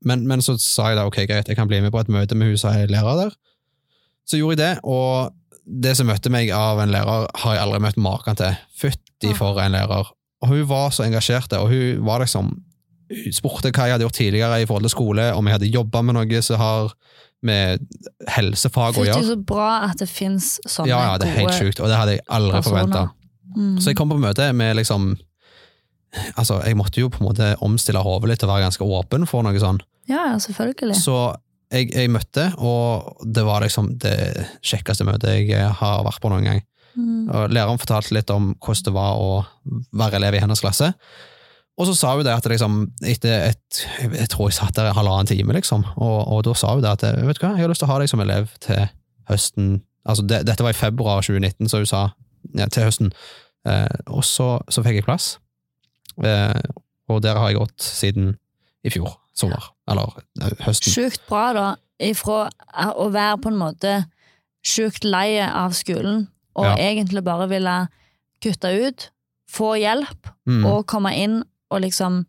men, 0.08 0.26
men 0.28 0.44
så 0.44 0.58
sa 0.60 0.90
jeg 0.92 1.00
da 1.00 1.06
ok, 1.08 1.22
greit, 1.30 1.48
jeg 1.48 1.58
kan 1.58 1.70
bli 1.70 1.80
med 1.82 1.94
på 1.96 2.02
et 2.04 2.12
møte 2.12 2.36
med 2.38 2.52
hun 2.52 2.60
som 2.60 2.76
er 2.76 2.92
lærer 2.92 3.22
der. 3.24 3.36
Så 4.28 4.40
gjorde 4.40 4.58
jeg 4.58 4.64
det, 4.66 4.74
og 4.84 5.32
det 5.68 5.96
som 6.00 6.08
møtte 6.12 6.32
meg 6.32 6.52
av 6.56 6.80
en 6.84 6.92
lærer, 6.92 7.28
har 7.44 7.56
jeg 7.56 7.64
aldri 7.64 7.80
møtt 7.88 8.00
maken 8.04 8.38
til. 8.40 8.60
Fytti 8.78 9.32
Ah. 9.32 9.36
for 9.40 9.60
en 9.64 9.72
lærer. 9.76 10.12
Og 10.44 10.52
hun 10.52 10.68
var 10.70 10.92
så 10.94 11.08
engasjert, 11.08 11.54
og 11.58 11.72
hun 11.72 12.06
var 12.06 12.20
liksom 12.24 12.52
hun 13.08 13.32
spurte 13.34 13.72
hva 13.72 13.86
jeg 13.88 13.96
hadde 13.96 14.04
gjort 14.04 14.18
tidligere 14.20 14.62
i 14.62 14.66
forhold 14.68 14.84
til 14.84 14.92
skole, 14.92 15.30
om 15.34 15.48
jeg 15.48 15.56
hadde 15.56 15.72
jobba 15.72 16.02
med 16.04 16.18
noe 16.18 16.42
som 16.44 16.60
har 16.60 16.92
med 17.48 17.80
helsefag 18.28 18.98
å 18.98 19.06
Fytti 19.06 19.28
så 19.30 19.38
bra 19.40 19.70
at 19.88 20.02
det 20.02 20.10
fins 20.10 20.58
sånne 20.66 20.90
Ja, 20.92 21.00
ja, 21.06 21.18
det 21.22 21.30
er 21.30 21.38
helt 21.38 21.56
sjukt, 21.56 21.80
og 21.80 21.88
det 21.88 21.96
hadde 22.00 22.18
jeg 22.18 22.26
aldri 22.28 22.62
forventa. 22.66 23.06
Mm. 23.58 23.74
Så 23.82 23.91
jeg 23.91 23.98
kom 24.00 24.12
på 24.12 24.20
møte 24.22 24.52
med 24.54 24.78
liksom 24.80 25.15
Altså, 26.39 26.62
jeg 26.63 26.78
måtte 26.80 27.02
jo 27.02 27.10
på 27.12 27.20
en 27.20 27.28
måte 27.28 27.48
omstille 27.62 28.00
hodet 28.02 28.30
litt 28.32 28.43
og 28.46 28.50
være 28.50 28.63
ganske 28.63 28.86
åpen 28.96 29.26
for 29.28 29.43
noe 29.46 29.60
sånn. 29.60 29.82
Ja, 30.08 30.22
ja, 30.32 30.38
selvfølgelig. 30.39 30.96
Så 30.98 31.17
jeg, 31.67 31.89
jeg 31.91 32.10
møtte, 32.10 32.46
og 32.63 33.26
det 33.28 33.43
var 33.46 33.62
liksom 33.62 33.91
det 34.02 34.15
kjekkeste 34.65 35.06
møtet 35.06 35.43
jeg 35.43 35.67
har 35.82 36.06
vært 36.08 36.22
på 36.24 36.32
noen 36.32 36.48
gang. 36.48 36.62
Mm. 36.96 37.28
Og 37.28 37.52
læreren 37.54 37.82
fortalte 37.82 38.15
litt 38.15 38.32
om 38.34 38.54
hvordan 38.56 38.88
det 38.88 38.93
var 38.96 39.20
å 39.20 39.34
være 40.00 40.22
elev 40.22 40.39
i 40.39 40.41
hennes 40.46 40.63
klasse. 40.63 40.93
Og 41.78 41.89
så 41.89 41.98
sa 42.00 42.13
hun 42.15 42.26
det 42.26 42.34
at 42.34 42.48
liksom, 42.50 42.80
etter 43.06 43.52
et 43.52 43.82
Jeg 44.00 44.30
tror 44.34 44.48
jeg 44.48 44.58
satt 44.58 44.80
der 44.80 44.89
en 44.89 44.98
halvannen 44.98 45.30
time, 45.30 45.54
liksom, 45.60 45.84
og, 46.00 46.17
og 46.24 46.46
da 46.48 46.56
sa 46.58 46.72
hun 46.74 46.82
det 46.88 46.96
at 46.96 47.04
vet 47.04 47.38
du 47.38 47.43
hva, 47.43 47.52
jeg 47.54 47.67
har 47.67 47.76
lyst 47.76 47.84
til 47.84 47.89
å 47.89 47.91
ha 47.91 48.00
deg 48.02 48.10
som 48.15 48.24
elev 48.24 48.50
til 48.63 48.88
høsten 49.30 49.76
Altså, 50.08 50.24
det, 50.24 50.46
dette 50.48 50.63
var 50.63 50.72
i 50.72 50.78
februar 50.78 51.20
2019, 51.20 51.67
så 51.67 51.82
hun 51.82 51.89
sa 51.89 52.02
ja, 52.56 52.70
til 52.72 52.86
høsten. 52.88 53.10
Eh, 53.68 54.00
og 54.16 54.24
så, 54.24 54.58
så 54.72 54.84
fikk 54.86 55.02
jeg 55.02 55.08
plass. 55.08 55.38
Eh, 56.24 56.62
og 57.12 57.22
der 57.24 57.38
har 57.40 57.50
jeg 57.52 57.60
gått 57.60 57.84
siden 57.84 58.36
i 58.88 58.92
fjor 58.94 59.18
sommer. 59.38 59.72
Eller 59.92 60.14
eh, 60.42 60.56
høsten. 60.66 60.94
Sjukt 60.94 61.24
bra, 61.30 61.50
da, 61.58 61.66
ifra 62.04 62.48
å 62.96 63.10
være 63.14 63.42
på 63.44 63.52
en 63.52 63.60
måte 63.60 63.94
sjukt 64.68 65.06
lei 65.08 65.38
av 65.44 65.76
skolen, 65.78 66.28
og 66.58 66.66
Ja. 66.66 66.76
egentlig 66.90 67.24
bare 67.24 67.48
ville 67.50 67.76
kutte 68.44 68.72
ut, 68.88 69.10
få 69.50 69.76
hjelp, 69.80 70.32
Mm. 70.48 70.66
og 70.66 70.86
komme 70.88 71.12
inn 71.16 71.44
og 71.70 71.82
liksom 71.84 72.26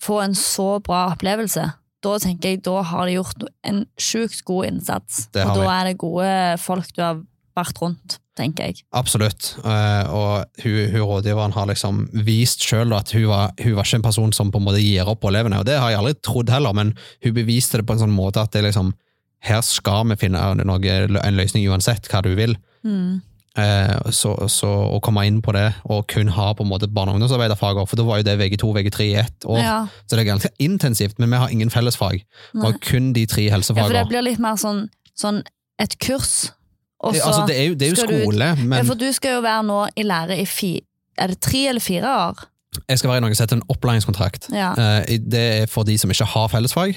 få 0.00 0.20
en 0.24 0.34
så 0.34 0.78
bra 0.82 1.10
opplevelse. 1.12 1.72
Da 2.02 2.18
tenker 2.18 2.48
jeg, 2.54 2.62
da 2.64 2.82
har 2.82 3.06
de 3.06 3.16
gjort 3.18 3.42
en 3.64 3.86
sjukt 3.98 4.44
god 4.44 4.66
innsats, 4.70 5.26
og 5.34 5.54
da 5.58 5.66
er 5.80 5.84
det 5.90 5.98
gode 5.98 6.58
folk 6.62 6.92
du 6.96 7.02
har 7.02 7.20
vært 7.60 7.80
rundt, 7.82 8.18
tenker 8.36 8.70
jeg. 8.70 8.82
Absolutt. 8.96 9.52
Eh, 9.64 10.10
og 10.10 10.64
hun, 10.64 10.80
hun 10.94 11.06
rådgiveren 11.12 11.54
har 11.56 11.68
liksom 11.70 12.02
vist 12.26 12.64
sjøl 12.66 12.92
at 12.96 13.12
hun 13.16 13.28
var, 13.30 13.52
hun 13.60 13.76
var 13.78 13.86
ikke 13.88 14.00
en 14.00 14.08
person 14.08 14.32
som 14.36 14.50
på 14.52 14.58
en 14.62 14.66
måte 14.66 14.82
gir 14.82 15.08
opp 15.08 15.20
på 15.22 15.30
elevene, 15.32 15.60
og 15.60 15.68
det 15.68 15.78
har 15.80 15.92
jeg 15.92 16.00
aldri 16.02 16.16
trodd 16.24 16.52
heller, 16.52 16.76
men 16.76 16.94
hun 17.24 17.36
beviste 17.36 17.80
det 17.80 17.86
på 17.88 17.96
en 17.96 18.04
sånn 18.06 18.14
måte 18.16 18.42
at 18.42 18.52
det 18.56 18.64
liksom 18.68 18.94
her 19.48 19.62
skal 19.64 20.04
vi 20.10 20.18
finne 20.20 20.40
noe, 20.68 20.94
en 21.24 21.36
løsning 21.38 21.64
uansett 21.72 22.08
hva 22.12 22.20
du 22.26 22.34
vil. 22.36 22.58
Mm. 22.84 23.22
Eh, 23.58 24.10
så, 24.14 24.34
så 24.52 24.68
å 24.94 24.98
komme 25.02 25.24
inn 25.26 25.40
på 25.42 25.54
det, 25.56 25.64
og 25.90 26.04
kun 26.12 26.28
ha 26.36 26.50
på 26.54 26.62
en 26.62 26.68
måte 26.70 26.86
barne- 26.92 27.14
og 27.14 27.18
ungdomsarbeiderfag, 27.18 27.80
for 27.88 27.98
da 27.98 28.04
var 28.06 28.20
jo 28.20 28.26
det 28.28 28.36
VG2 28.38 28.68
VG3 28.76 29.06
i 29.08 29.16
ett 29.24 29.46
år, 29.48 29.58
Ja. 29.64 29.78
så 30.04 30.14
det 30.16 30.22
er 30.22 30.28
ganske 30.28 30.52
intensivt, 30.62 31.18
men 31.18 31.32
vi 31.32 31.40
har 31.40 31.48
ingen 31.50 31.72
fellesfag. 31.72 32.20
Vi 32.52 32.62
har 32.62 32.76
kun 32.84 33.12
de 33.16 33.24
tre 33.26 33.48
helsefagene. 33.50 33.88
ja, 33.88 33.88
for 33.88 33.98
det 33.98 34.12
blir 34.12 34.28
litt 34.28 34.38
mer 34.44 34.60
sånn, 34.60 34.84
sånn 35.18 35.42
et 35.80 35.96
kurs, 35.98 36.52
og 37.00 37.16
så 37.16 37.26
altså, 37.26 37.44
det 37.48 37.56
er 37.56 37.64
jo, 37.70 37.74
det 37.74 37.86
er 37.86 37.90
jo 37.94 37.96
skole, 37.96 38.48
du 38.56 38.64
men 38.68 38.86
for 38.86 38.98
du 39.00 39.06
skal 39.16 39.38
jo 39.38 39.42
være 39.44 39.64
nå 39.64 39.80
i 39.96 40.04
lære 40.04 40.40
i 40.40 40.46
fi... 40.48 40.74
Er 41.20 41.32
det 41.32 41.40
tre 41.40 41.66
eller 41.68 41.80
fire 41.84 42.08
år? 42.08 42.46
jeg 42.88 43.00
skal 43.00 43.10
være 43.10 43.20
i 43.20 43.24
noe 43.24 43.34
som 43.34 43.44
heter 43.44 43.58
en 43.58 43.66
opplæringskontrakt. 43.72 44.48
Ja. 44.54 44.70
Eh, 44.78 45.18
Det 45.18 45.62
er 45.62 45.66
for 45.70 45.86
de 45.86 45.96
som 45.98 46.10
ikke 46.10 46.24
har 46.24 46.48
fellesfag, 46.52 46.94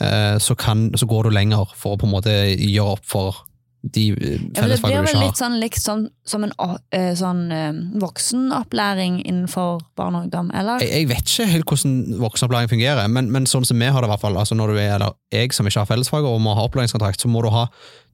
eh, 0.00 0.38
så, 0.38 0.54
kan, 0.58 0.90
så 0.96 1.06
går 1.06 1.28
du 1.28 1.30
lenger 1.30 1.72
for 1.76 1.94
å 1.94 2.00
på 2.00 2.08
en 2.08 2.14
måte 2.14 2.34
gjøre 2.58 2.96
opp 2.96 3.06
for 3.06 3.44
de 3.82 4.02
fellesfagene 4.14 4.52
du 4.54 4.62
ikke 4.62 4.62
har. 4.62 4.74
det 4.78 4.80
blir 4.82 5.06
vel 5.08 5.24
litt 5.24 5.40
sånn, 5.40 5.56
liksom, 5.58 6.04
som 6.28 6.44
en 6.46 6.52
eh, 6.94 7.10
sånn 7.18 7.40
eh, 7.50 7.80
voksenopplæring 8.02 9.18
innenfor 9.24 9.82
barn 9.98 10.14
og 10.18 10.28
ungdom, 10.28 10.52
eller? 10.54 10.84
Jeg, 10.84 10.92
jeg 11.02 11.08
vet 11.10 11.32
ikke 11.32 11.48
helt 11.50 11.72
hvordan 11.72 11.96
voksenopplæring 12.22 12.70
fungerer, 12.70 13.10
men, 13.10 13.32
men 13.34 13.48
sånn 13.50 13.66
som 13.66 13.82
vi 13.82 13.90
har 13.90 14.04
det 14.04 14.10
i 14.10 14.12
hvert 14.12 14.22
fall, 14.22 14.38
altså 14.38 14.58
når 14.58 14.72
du 14.72 14.78
er, 14.78 14.94
eller 15.00 15.16
jeg 15.34 15.50
som 15.56 15.66
ikke 15.66 15.82
har 15.82 15.90
fellesfag 15.90 16.28
og 16.28 16.38
må 16.44 16.54
ha 16.58 16.66
opplæringskontrakt, 16.68 17.22
så 17.24 17.30
må 17.32 17.42
du 17.42 17.50
ha 17.54 17.66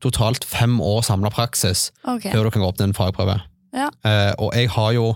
totalt 0.05 0.47
fem 0.49 0.79
år 0.81 1.03
samla 1.05 1.33
praksis 1.35 1.91
okay. 2.05 2.33
før 2.33 2.49
du 2.49 2.55
kan 2.55 2.65
gå 2.65 2.71
opp 2.71 2.81
til 2.81 2.89
en 2.89 2.97
fagprøve. 2.97 3.37
Ja. 3.77 3.91
Eh, 4.09 4.33
og 4.41 4.55
jeg 4.57 4.73
har 4.73 4.95
jo 4.97 5.11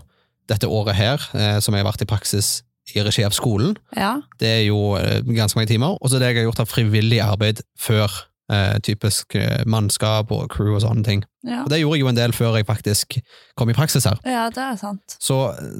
dette 0.52 0.68
året 0.68 0.98
her, 0.98 1.22
eh, 1.32 1.56
som 1.64 1.72
jeg 1.72 1.84
har 1.84 1.88
vært 1.88 2.04
i 2.04 2.10
praksis 2.10 2.60
i 2.92 3.00
regi 3.00 3.22
av 3.24 3.32
skolen, 3.32 3.76
Ja. 3.96 4.20
det 4.42 4.48
er 4.48 4.62
jo 4.66 4.96
eh, 4.98 5.22
ganske 5.22 5.56
mange 5.56 5.70
timer, 5.70 5.96
og 5.96 6.10
så 6.10 6.18
det 6.18 6.32
jeg 6.32 6.42
har 6.42 6.50
gjort 6.50 6.60
av 6.60 6.68
frivillig 6.68 7.22
arbeid 7.22 7.62
før 7.78 8.10
Eh, 8.52 8.78
typisk 8.84 9.32
eh, 9.38 9.62
mannskap 9.70 10.32
og 10.34 10.50
crew 10.52 10.74
og 10.74 10.82
sånne 10.84 11.04
ting. 11.06 11.22
Ja. 11.46 11.62
Og 11.62 11.70
det 11.72 11.78
gjorde 11.80 11.96
jeg 11.96 12.04
jo 12.04 12.10
en 12.10 12.18
del 12.18 12.34
før 12.36 12.58
jeg 12.58 12.66
faktisk 12.68 13.16
kom 13.56 13.70
i 13.72 13.76
praksis 13.76 14.04
her. 14.04 14.18
ja, 14.28 14.48
det 14.52 14.60
er 14.60 14.76
sant. 14.76 15.16
Så 15.22 15.38
eh, 15.54 15.78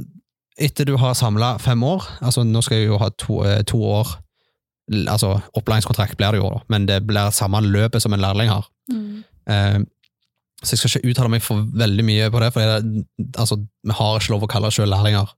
etter 0.69 0.89
du 0.89 0.95
har 1.01 1.13
samla 1.19 1.57
fem 1.61 1.83
år, 1.85 2.07
altså 2.25 2.47
nå 2.47 2.63
skal 2.65 2.81
jeg 2.81 2.89
jo 2.89 3.01
ha 3.03 3.11
to, 3.21 3.43
to 3.69 3.81
år 3.85 4.19
Altså 4.93 5.29
opplæringskontrakt 5.57 6.17
blir 6.19 6.35
det 6.35 6.41
jo, 6.41 6.49
men 6.69 6.89
det 6.89 6.99
blir 7.07 7.31
samme 7.33 7.61
løpet 7.63 8.03
som 8.03 8.13
en 8.13 8.21
lærling 8.21 8.51
har. 8.51 8.67
Mm. 8.91 9.23
Eh, 9.49 9.79
så 10.63 10.75
jeg 10.75 10.81
skal 10.81 10.91
ikke 10.91 11.13
uttale 11.13 11.31
meg 11.33 11.45
for 11.45 11.63
veldig 11.81 12.05
mye 12.05 12.27
på 12.35 12.43
det, 12.43 12.51
for 12.53 12.61
det, 12.61 13.05
altså, 13.39 13.61
vi 13.63 13.95
har 13.99 14.19
ikke 14.19 14.35
lov 14.35 14.45
å 14.45 14.51
kalle 14.51 14.69
oss 14.69 14.77
selv 14.81 14.91
lærlinger. 14.91 15.31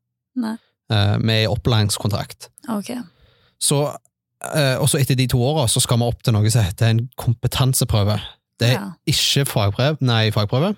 Nei. 0.43 0.57
Eh, 0.91 1.15
vi 1.21 1.37
er 1.37 1.45
i 1.45 1.53
opplæringskontrakt. 1.53 2.49
Okay. 2.79 2.99
Så, 3.63 3.85
eh, 4.55 4.77
også 4.83 5.01
etter 5.01 5.17
de 5.19 5.27
to 5.31 5.39
åra 5.43 5.67
så 5.71 5.81
skal 5.83 5.99
vi 5.99 6.09
opp 6.09 6.23
til 6.23 6.35
noe 6.37 6.51
som 6.53 6.65
heter 6.67 6.91
en 6.93 7.05
kompetanseprøve. 7.21 8.21
Det 8.61 8.69
er 8.71 8.79
Ja. 8.79 8.91
ikke 9.07 9.47
fagbrev, 9.51 9.97
nei, 10.01 10.31
fagprøve. 10.31 10.75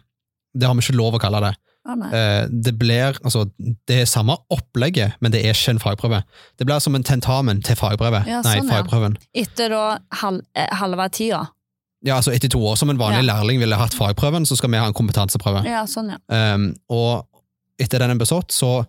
Det 0.57 0.67
har 0.67 0.75
vi 0.75 0.81
ikke 0.87 0.97
lov 0.97 1.15
å 1.15 1.21
kalle 1.21 1.41
det. 1.41 1.55
Oh. 1.89 2.03
Det 2.51 2.73
blir, 2.79 3.15
altså, 3.23 3.45
det 3.87 4.01
er 4.01 4.07
samme 4.11 4.35
opplegget, 4.51 5.13
men 5.21 5.31
det 5.31 5.45
er 5.45 5.53
ikke 5.55 5.71
en 5.77 5.79
fagprøve. 5.79 6.23
Det 6.59 6.67
blir 6.67 6.81
som 6.83 6.95
en 6.97 7.05
tentamen 7.05 7.63
til 7.63 7.77
fagbrevet. 7.79 8.27
Ja, 8.27 8.41
nei, 8.43 8.57
sånn, 8.59 8.67
ja. 8.69 8.81
fagprøven. 8.83 9.17
Etter 9.35 9.69
da 9.71 9.99
halv, 10.23 10.41
eh, 10.57 10.67
halve 10.73 11.09
tida. 11.15 11.45
Ja, 12.05 12.17
altså 12.17 12.33
etter 12.35 12.49
to 12.49 12.59
år, 12.59 12.77
som 12.77 12.91
en 12.91 12.99
vanlig 12.99 13.25
Ja. 13.27 13.35
lærling 13.35 13.61
ville 13.61 13.77
hatt 13.77 13.95
fagprøven, 13.95 14.47
så 14.47 14.57
skal 14.57 14.71
vi 14.71 14.79
ha 14.79 14.87
en 14.87 14.93
kompetanseprøve. 14.95 15.65
Ja, 15.65 15.85
sånn, 15.87 16.11
ja. 16.11 16.55
Um, 16.55 16.75
og 16.91 17.27
etter 17.79 17.99
den 17.99 18.11
er 18.11 18.19
bestått, 18.19 18.49
så 18.51 18.87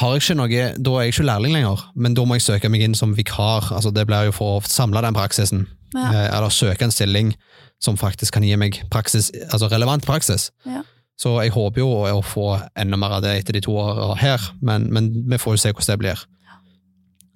har 0.00 0.14
jeg 0.16 0.22
ikke 0.24 0.36
noe, 0.40 0.60
da 0.80 0.92
er 0.96 1.06
jeg 1.06 1.14
ikke 1.14 1.26
lærling 1.28 1.52
lenger, 1.56 1.82
men 1.94 2.14
da 2.16 2.24
må 2.26 2.36
jeg 2.38 2.44
søke 2.46 2.70
meg 2.72 2.82
inn 2.86 2.94
som 2.98 3.12
vikar, 3.16 3.70
altså 3.76 3.92
det 3.94 4.06
blir 4.08 4.28
jo 4.30 4.34
for 4.36 4.58
å 4.60 4.64
samle 4.68 5.02
den 5.04 5.16
praksisen, 5.16 5.66
Ja. 5.94 6.06
eh, 6.12 6.26
eller 6.36 6.52
søke 6.54 6.86
en 6.86 6.92
stilling 6.94 7.34
som 7.82 7.96
faktisk 7.98 8.34
kan 8.36 8.44
gi 8.46 8.54
meg 8.60 8.76
praksis, 8.92 9.30
altså 9.52 9.68
relevant 9.72 10.04
praksis. 10.06 10.50
Ja. 10.68 10.82
Så 11.20 11.34
jeg 11.42 11.52
håper 11.52 11.80
jo 11.82 11.88
å 12.08 12.20
få 12.24 12.44
enda 12.80 12.96
mer 12.96 13.18
av 13.18 13.22
det 13.22 13.32
etter 13.40 13.52
de 13.56 13.60
to 13.66 13.72
årene 13.76 14.16
her, 14.20 14.40
men, 14.62 14.86
men 14.92 15.10
vi 15.28 15.36
får 15.40 15.56
jo 15.56 15.62
se 15.64 15.72
hvordan 15.72 15.90
det 15.92 15.98
blir. 16.04 16.22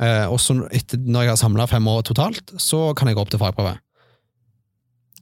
Eh, 0.05 0.27
og 0.27 0.39
så 0.41 0.55
når 0.57 1.21
jeg 1.23 1.29
har 1.35 1.37
samlet 1.41 1.71
fem 1.71 1.87
år 1.89 2.03
totalt, 2.03 2.55
så 2.59 2.95
kan 2.97 3.09
jeg 3.09 3.17
gå 3.19 3.23
opp 3.25 3.31
til 3.35 3.43
fagprøve. 3.43 3.77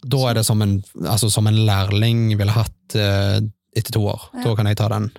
Da 0.03 0.21
er 0.31 0.35
det 0.39 0.45
som 0.47 0.63
en, 0.65 0.79
altså 1.07 1.29
som 1.31 1.47
en 1.47 1.59
lærling 1.67 2.33
ville 2.39 2.55
hatt 2.55 2.97
eh, 2.99 3.41
etter 3.79 3.95
to 3.95 4.05
år. 4.11 4.29
Ja. 4.35 4.45
Da 4.49 4.55
kan 4.59 4.67
jeg 4.71 4.79
ta 4.81 4.89
den. 4.93 5.11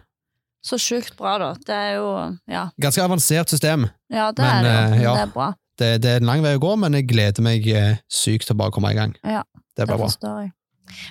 Så 0.63 0.77
sjukt 0.79 1.17
bra, 1.19 1.35
da. 1.41 1.49
Det 1.67 1.75
er 1.75 1.93
jo 1.97 2.07
Ja, 2.47 2.67
Ganske 2.81 3.03
avansert 3.03 3.49
system. 3.51 3.89
ja 4.09 4.29
det 4.31 4.43
Men, 4.45 4.49
er 4.49 4.63
det 4.63 4.73
jo. 4.73 4.95
eh, 4.95 5.03
ja. 5.03 5.13
Det 5.13 5.21
er 5.27 5.33
bra. 5.33 5.47
Det, 5.79 5.87
det 6.03 6.09
er 6.11 6.21
en 6.21 6.29
lang 6.29 6.43
vei 6.45 6.53
å 6.55 6.61
gå, 6.61 6.75
men 6.79 6.93
jeg 6.93 7.07
gleder 7.09 7.43
meg 7.43 7.65
eh, 7.67 7.97
sykt 8.07 8.47
til 8.47 8.55
å 8.55 8.59
bare 8.61 8.71
komme 8.71 8.91
i 8.93 8.97
gang. 8.97 9.15
Ja, 9.25 9.41
det 9.77 9.87
Det 9.89 9.97
forstår 9.99 10.41
jeg. 10.45 10.51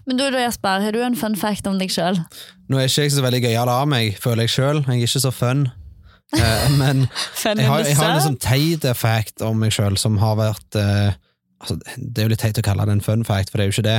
Men 0.07 0.17
du 0.21 0.23
da, 0.31 0.39
Jesper, 0.45 0.81
har 0.85 0.93
du 0.95 1.01
en 1.03 1.17
fun 1.17 1.35
fact 1.37 1.67
om 1.67 1.79
deg 1.81 1.91
sjøl? 1.91 2.21
Nå 2.71 2.79
er 2.79 2.87
ikke 2.87 3.03
jeg 3.09 3.13
så 3.13 3.23
veldig 3.25 3.41
gøyal 3.43 3.69
av 3.73 3.89
meg, 3.89 4.17
føler 4.21 4.47
jeg 4.47 4.53
sjøl. 4.55 4.83
Jeg 4.87 5.01
er 5.03 5.07
ikke 5.09 5.21
så 5.25 5.33
fun. 5.35 5.65
Uh, 6.33 6.69
men 6.81 7.07
Fun 7.35 7.59
jeg 7.59 7.69
har, 7.69 7.83
jeg 7.85 7.97
har 7.99 8.15
en 8.15 8.25
sånn 8.25 8.39
teit 8.41 8.87
fact 8.97 9.43
om 9.45 9.59
meg 9.61 9.73
sjøl 9.75 9.99
som 10.01 10.15
har 10.23 10.39
vært 10.39 10.79
altså, 10.79 11.77
Det 11.99 12.23
er 12.23 12.29
jo 12.29 12.33
litt 12.33 12.41
teit 12.41 12.61
å 12.61 12.65
kalle 12.65 12.87
det 12.89 12.95
en 12.97 13.05
fun 13.05 13.25
fact, 13.29 13.51
for 13.51 13.59
det 13.61 13.67
er 13.67 13.69
jo 13.73 13.75
ikke 13.77 13.89
det. 13.91 13.99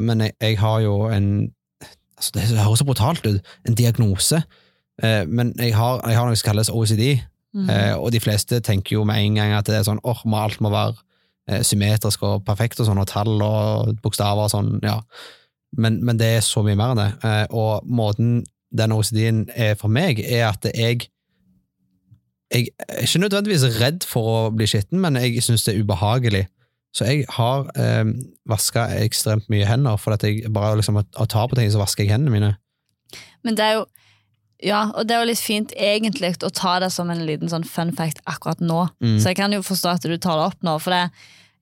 Men 0.00 0.20
jeg, 0.26 0.34
jeg 0.42 0.58
har 0.60 0.80
jo 0.84 0.96
en 1.08 1.30
altså, 2.20 2.32
Det 2.36 2.64
høres 2.64 2.82
så 2.82 2.86
brutalt 2.86 3.26
ut. 3.26 3.52
En 3.68 3.76
diagnose. 3.78 4.42
Eh, 5.02 5.24
men 5.28 5.54
jeg 5.58 5.74
har, 5.74 6.00
jeg 6.06 6.18
har 6.18 6.28
noe 6.28 6.38
som 6.38 6.50
kalles 6.50 6.72
OCD. 6.72 7.20
mm. 7.56 7.68
Eh, 7.70 7.94
og 7.98 8.12
de 8.12 8.20
fleste 8.20 8.60
tenker 8.60 8.98
jo 8.98 9.04
med 9.08 9.18
en 9.24 9.40
gang 9.40 9.56
at 9.56 9.66
det 9.66 9.80
er 9.80 9.86
sånn, 9.88 10.02
åh, 10.04 10.22
må 10.24 10.38
alt 10.38 10.60
må 10.60 10.70
være 10.70 10.94
eh, 11.50 11.62
symmetrisk 11.66 12.22
og 12.22 12.44
perfekt 12.46 12.80
og 12.80 12.86
sånn, 12.86 13.00
og 13.00 13.08
tall 13.10 13.40
og 13.42 13.94
bokstaver 14.04 14.46
og 14.46 14.52
sånn, 14.52 14.76
ja. 14.86 15.00
Men, 15.78 16.00
men 16.04 16.18
det 16.18 16.28
er 16.36 16.44
så 16.44 16.62
mye 16.66 16.78
mer 16.78 16.94
enn 16.94 17.00
det. 17.00 17.10
Eh, 17.24 17.46
og 17.50 17.86
måten 17.86 18.44
den 18.70 18.94
OCD-en 18.94 19.48
er 19.54 19.74
for 19.78 19.90
meg, 19.90 20.20
er 20.22 20.50
at 20.52 20.66
jeg 20.74 21.08
jeg 22.50 22.66
er 22.88 23.04
ikke 23.06 23.20
nødvendigvis 23.22 23.78
redd 23.78 24.04
for 24.10 24.26
å 24.26 24.38
bli 24.50 24.66
skitten, 24.66 24.98
men 24.98 25.14
jeg 25.20 25.38
synes 25.46 25.62
det 25.62 25.76
er 25.76 25.84
ubehagelig. 25.84 26.48
Så 26.96 27.06
jeg 27.06 27.26
har 27.36 27.68
eh, 27.78 28.04
vaska 28.50 28.88
ekstremt 28.98 29.46
mye 29.52 29.68
hender, 29.68 29.98
for 30.00 30.16
at 30.16 30.26
jeg 30.26 30.50
bare 30.52 30.78
liksom 30.80 30.98
å, 30.98 31.26
ta 31.30 31.46
på 31.46 31.58
ting, 31.58 31.70
så 31.70 31.82
vasker 31.82 32.04
jeg 32.06 32.14
hendene 32.16 32.34
mine. 32.34 32.52
Men 33.46 33.58
det 33.58 33.66
er 33.66 33.80
jo 33.80 33.88
Ja, 34.60 34.90
og 34.92 35.06
det 35.08 35.14
er 35.16 35.22
jo 35.22 35.28
litt 35.30 35.40
fint 35.40 35.70
egentlig 35.72 36.34
å 36.44 36.50
ta 36.52 36.74
det 36.82 36.90
som 36.92 37.08
en 37.08 37.22
liten 37.24 37.48
sånn 37.48 37.64
fun 37.64 37.94
fact 37.96 38.18
akkurat 38.28 38.60
nå. 38.60 38.90
Mm. 39.00 39.14
Så 39.16 39.30
jeg 39.30 39.38
kan 39.38 39.54
jo 39.56 39.62
forstå 39.64 39.94
at 39.94 40.04
du 40.04 40.18
tar 40.20 40.36
det 40.36 40.50
opp 40.50 40.66
nå, 40.66 40.74
for 40.84 40.92
det 40.92 41.06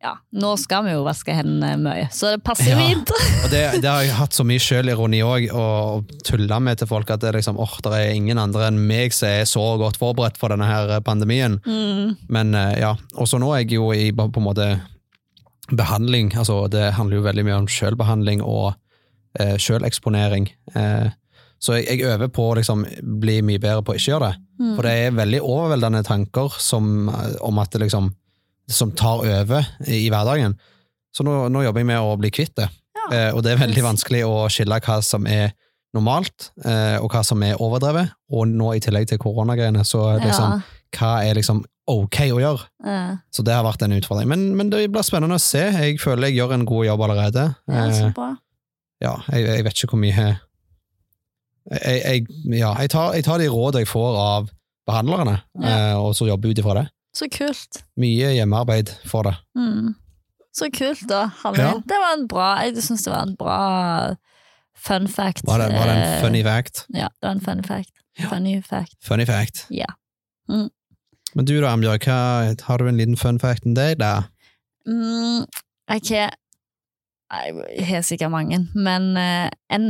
ja, 0.03 0.13
nå 0.39 0.53
skal 0.59 0.85
vi 0.87 0.93
jo 0.93 1.01
vaske 1.07 1.35
hendene 1.35 1.73
mye, 1.83 2.05
så 2.15 2.33
det 2.35 2.43
passer 2.47 2.71
Ja. 2.71 2.79
fint. 2.79 3.11
Og 3.45 3.49
det, 3.51 3.63
det 3.83 3.91
har 3.91 4.03
jeg 4.03 4.15
hatt 4.15 4.35
så 4.35 4.45
mye 4.47 4.63
sjølironi 4.63 5.23
òg, 5.27 5.49
og 5.55 6.13
tulla 6.27 6.61
med 6.63 6.79
til 6.79 6.91
folk 6.91 7.11
at 7.11 7.23
det 7.23 7.33
liksom, 7.35 7.59
oh, 7.59 7.79
det 7.83 7.95
er 7.97 8.13
ingen 8.15 8.39
andre 8.39 8.69
enn 8.71 8.79
meg 8.87 9.15
som 9.15 9.31
er 9.31 9.47
så 9.51 9.65
godt 9.81 9.99
forberedt 9.99 10.39
for 10.39 10.55
denne 10.55 10.67
her 10.71 10.99
pandemien. 11.07 11.59
Mm. 11.67 12.15
Men 12.31 12.55
eh, 12.55 12.79
ja, 12.85 12.95
og 13.19 13.31
så 13.31 13.43
nå 13.43 13.51
er 13.55 13.65
jeg 13.65 13.79
jo 13.79 13.91
i 13.95 14.13
på 14.15 14.31
en 14.31 14.47
måte 14.47 14.69
behandling, 15.71 16.33
altså 16.39 16.67
det 16.73 16.93
handler 16.97 17.19
jo 17.19 17.27
veldig 17.27 17.45
mye 17.47 17.63
om 17.63 17.71
sjølbehandling 17.71 18.43
og 18.45 18.73
eh, 19.39 19.57
sjøleksponering. 19.61 20.49
Eh, 20.75 21.11
så 21.59 21.75
jeg, 21.79 21.89
jeg 21.91 22.07
øver 22.13 22.31
på 22.31 22.47
å 22.51 22.57
liksom 22.59 22.85
bli 23.21 23.41
mye 23.43 23.61
bedre 23.63 23.83
på 23.83 23.93
å 23.95 23.99
ikke 23.99 24.13
gjøre 24.13 24.31
det. 24.31 24.43
Mm. 24.63 24.73
For 24.77 24.87
det 24.87 24.95
er 24.95 25.19
veldig 25.19 25.43
overveldende 25.43 26.03
tanker 26.07 26.55
som, 26.63 27.11
om 27.45 27.63
at 27.63 27.75
det 27.75 27.83
liksom 27.87 28.13
som 28.69 28.93
tar 28.93 29.25
over 29.25 29.65
i 29.89 30.09
hverdagen. 30.13 30.59
Så 31.17 31.25
nå, 31.25 31.49
nå 31.49 31.65
jobber 31.65 31.83
jeg 31.83 31.89
med 31.89 32.05
å 32.05 32.17
bli 32.21 32.31
kvitt 32.35 32.55
det. 32.61 32.69
Ja. 32.99 33.07
Eh, 33.09 33.31
og 33.35 33.43
det 33.45 33.55
er 33.55 33.63
veldig 33.63 33.85
vanskelig 33.87 34.23
å 34.29 34.45
skille 34.53 34.81
hva 34.85 35.01
som 35.05 35.27
er 35.31 35.55
normalt, 35.97 36.51
eh, 36.69 36.99
og 37.01 37.09
hva 37.15 37.23
som 37.25 37.43
er 37.43 37.61
overdrevet. 37.65 38.13
Og 38.35 38.49
nå 38.51 38.75
i 38.77 38.83
tillegg 38.85 39.09
til 39.11 39.21
koronagreiene, 39.23 39.85
så 39.89 40.05
liksom, 40.21 40.61
hva 40.97 41.25
er 41.25 41.35
liksom 41.39 41.65
ok 41.89 42.19
å 42.35 42.41
gjøre? 42.41 42.65
Uh. 42.85 43.17
Så 43.33 43.43
det 43.45 43.55
har 43.57 43.65
vært 43.65 43.83
en 43.87 43.93
utfordring. 43.97 44.29
Men, 44.29 44.43
men 44.57 44.71
det 44.71 44.87
blir 44.93 45.03
spennende 45.07 45.37
å 45.39 45.43
se. 45.43 45.63
Jeg 45.73 45.99
føler 46.01 46.29
jeg 46.29 46.37
gjør 46.41 46.55
en 46.59 46.67
god 46.69 46.85
jobb 46.87 47.01
allerede. 47.09 47.47
ja, 47.69 47.87
så 47.93 48.07
Eh, 48.09 48.13
bra. 48.17 48.29
ja, 49.01 49.15
jeg, 49.33 49.47
jeg 49.49 49.65
vet 49.65 49.79
ikke 49.83 49.91
hvor 49.95 50.03
mye 50.03 50.15
jeg, 51.69 51.99
jeg, 52.05 52.27
ja, 52.57 52.71
jeg, 52.81 52.91
tar, 52.91 53.13
jeg 53.17 53.25
tar 53.27 53.41
de 53.43 53.49
råd 53.53 53.77
jeg 53.83 53.89
får 53.91 54.17
av 54.21 54.49
behandlerne, 54.89 55.35
Ja. 55.61 55.73
eh, 55.93 55.97
og 56.01 56.15
så 56.17 56.29
jobber 56.29 56.49
ut 56.55 56.59
ifra 56.63 56.75
det. 56.81 56.87
Så 57.17 57.29
kult. 57.33 57.83
Mye 58.01 58.31
hjemmearbeid 58.37 58.93
for 59.09 59.27
det. 59.29 59.35
Mm. 59.59 59.95
Så 60.55 60.71
kult, 60.75 61.03
da. 61.11 61.27
Ja. 61.57 61.75
Det 61.87 61.99
var 62.03 62.15
en 62.17 62.27
bra 62.29 62.47
Jeg 62.65 62.81
syns 62.83 63.05
det 63.05 63.13
var 63.13 63.23
en 63.27 63.35
bra 63.39 63.59
fun 64.79 65.07
fact. 65.09 65.45
Var 65.47 65.59
det, 65.61 65.69
var 65.77 65.87
det 65.91 65.95
en 65.97 66.03
Eh, 66.15 66.21
funny 66.23 66.43
fact? 66.45 66.85
Ja, 66.95 67.09
det 67.21 67.27
var 67.29 67.35
en 67.37 67.41
funny 67.45 67.63
fact. 67.63 67.93
Funny 68.29 68.63
fact. 68.63 68.97
Funny 69.05 69.27
fact. 69.27 69.67
Ja. 69.71 69.87
Mm. 70.49 70.69
Men 71.37 71.45
du 71.49 71.55
da, 71.61 71.73
Ambjørg, 71.75 72.07
hva, 72.09 72.55
har 72.69 72.79
du 72.81 72.89
en 72.89 72.99
liten 73.01 73.19
fun 73.21 73.39
fact 73.43 73.67
enn 73.69 73.77
deg 73.77 73.99
da? 74.01 74.29
Mm, 74.89 75.45
har 75.89 76.01
Jeg 76.09 77.87
har 77.89 78.05
sikkert 78.07 78.33
mange, 78.33 78.63
men 78.75 79.11
uh, 79.17 79.49
en, 79.75 79.89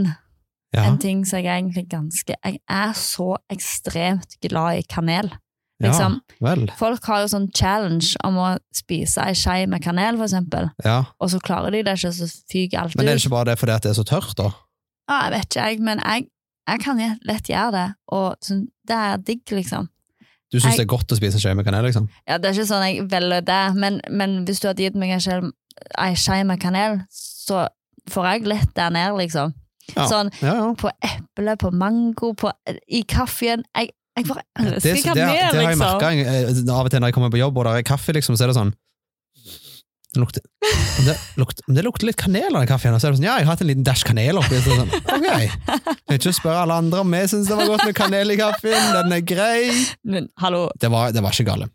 Ja, 0.75 0.85
en 0.85 0.99
ting 0.99 1.25
som 1.27 1.39
jeg 1.39 1.47
er 1.47 1.61
egentlig 1.61 1.87
ganske 1.89 2.35
Jeg 2.35 2.59
er 2.69 2.97
så 2.99 3.37
ekstremt 3.51 4.35
glad 4.43 4.81
i 4.81 4.87
kanel. 4.91 5.31
ja 5.79 5.87
Liksom, 5.87 6.17
vel. 6.43 6.65
Folk 6.77 7.05
har 7.07 7.23
jo 7.23 7.29
sånn 7.31 7.51
challenge 7.55 8.17
om 8.27 8.35
å 8.43 8.49
spise 8.75 9.23
ei 9.23 9.37
skje 9.39 9.69
med 9.71 9.83
kanel, 9.85 10.17
for 10.19 10.27
eksempel, 10.27 10.71
Ja. 10.85 11.05
og 11.21 11.31
så 11.31 11.39
klarer 11.39 11.71
de 11.71 11.85
det 11.87 11.95
ikke, 12.01 12.11
så 12.13 12.27
fyker 12.51 12.81
alt 12.81 12.97
ut. 12.97 12.97
Men 12.99 13.09
er 13.09 13.15
det 13.15 13.23
ikke 13.23 13.37
bare 13.37 13.53
det 13.53 13.59
fordi 13.61 13.79
det 13.85 13.91
er 13.93 13.95
så 14.01 14.05
tørt, 14.05 14.35
da? 14.37 14.51
Ja, 15.09 15.21
jeg 15.29 15.33
vet 15.37 15.47
ikke, 15.47 15.69
jeg, 15.69 15.81
men 15.81 16.03
jeg, 16.03 16.27
jeg 16.69 16.81
kan 16.83 16.99
lett 17.31 17.49
gjøre 17.49 17.71
det, 17.73 17.87
og 18.09 18.35
så, 18.43 18.59
det 18.91 18.97
er 18.97 19.23
digg, 19.23 19.45
liksom. 19.55 19.89
Du 20.51 20.59
syns 20.59 20.73
Jeg- 20.77 20.79
det 20.79 20.85
er 20.87 20.97
godt 20.97 21.13
å 21.13 21.17
spise 21.19 21.39
skje 21.43 21.55
med 21.57 21.67
kanel, 21.67 21.85
liksom? 21.85 22.09
Ja, 22.27 22.39
det 22.39 22.49
er 22.51 22.55
ikke 22.57 22.69
sånn 22.71 22.85
jeg 22.87 23.09
velger 23.11 23.43
det, 23.45 23.75
men, 23.77 24.01
men 24.11 24.45
hvis 24.47 24.61
du 24.61 24.69
hadde 24.69 24.83
gitt 24.87 24.95
meg 24.97 25.11
en 25.11 25.21
skje- 25.21 25.53
ei 25.99 26.15
skje 26.15 26.45
med 26.47 26.61
kanel, 26.61 27.03
så 27.13 27.67
får 28.09 28.25
jeg 28.33 28.47
lett 28.47 28.75
der 28.75 28.91
ned, 28.91 29.13
liksom. 29.19 29.53
Ja. 29.97 30.07
Sånn 30.09 30.31
Ja, 30.43 30.55
ja. 30.55 30.73
på 30.75 30.91
eple, 31.05 31.57
på 31.57 31.71
mango, 31.73 32.33
på, 32.35 32.51
i 32.89 33.03
kaffen. 33.09 33.63
Jeg, 33.77 33.91
jeg 34.17 34.27
bare 34.27 34.43
elsker 34.59 34.81
kanel, 34.81 34.95
liksom. 34.95 35.15
det, 35.15 35.23
har 35.25 35.35
jeg 35.37 35.55
liksom. 35.55 35.79
merka 35.79 36.75
av 36.79 36.85
og 36.85 36.91
til 36.91 37.01
når 37.01 37.07
jeg 37.09 37.15
kommer 37.15 37.31
på 37.31 37.39
jobb 37.45 37.57
og 37.59 37.65
det 37.65 37.73
er 37.79 37.83
kaffe, 37.83 38.13
liksom, 38.17 38.37
så 38.37 38.45
er 38.45 38.53
det 38.53 38.57
sånn 38.57 38.73
det 40.15 40.21
lukter, 40.23 40.43
det, 41.05 41.15
lukter, 41.37 41.65
det 41.77 41.83
lukter 41.85 42.09
litt 42.09 42.17
kanel 42.17 42.55
av 42.55 42.63
den 42.63 42.69
kaffen, 42.71 42.95
og 42.97 43.01
så 43.01 43.09
er 43.09 43.13
det 43.13 43.19
sånn, 43.19 43.27
ja, 43.29 43.35
jeg 43.37 43.45
har 43.45 43.53
hatt 43.53 43.65
en 43.65 43.69
liten 43.69 43.85
dash 43.85 44.07
kanel 44.09 44.41
oppi. 44.41 44.57
Så 44.65 44.77
sånn, 44.79 44.89
ok, 44.89 45.27
jeg 45.29 45.51
vil 46.09 46.17
ikke 46.17 46.33
spørre 46.39 46.63
alle 46.65 46.79
andre 46.81 47.03
om 47.05 47.17
jeg 47.19 47.29
syns 47.35 47.51
det 47.51 47.59
var 47.59 47.69
godt 47.75 47.85
med 47.85 47.99
kanel 47.99 48.33
i 48.33 48.39
kaffen, 48.41 48.87
den 48.97 49.17
er 49.19 49.27
grei. 49.29 49.59
Men 50.09 50.31
hallo, 50.41 50.71
Det 50.81 50.91
var, 50.95 51.13
det 51.13 51.25
var 51.25 51.37
ikke 51.37 51.51
gale. 51.51 51.69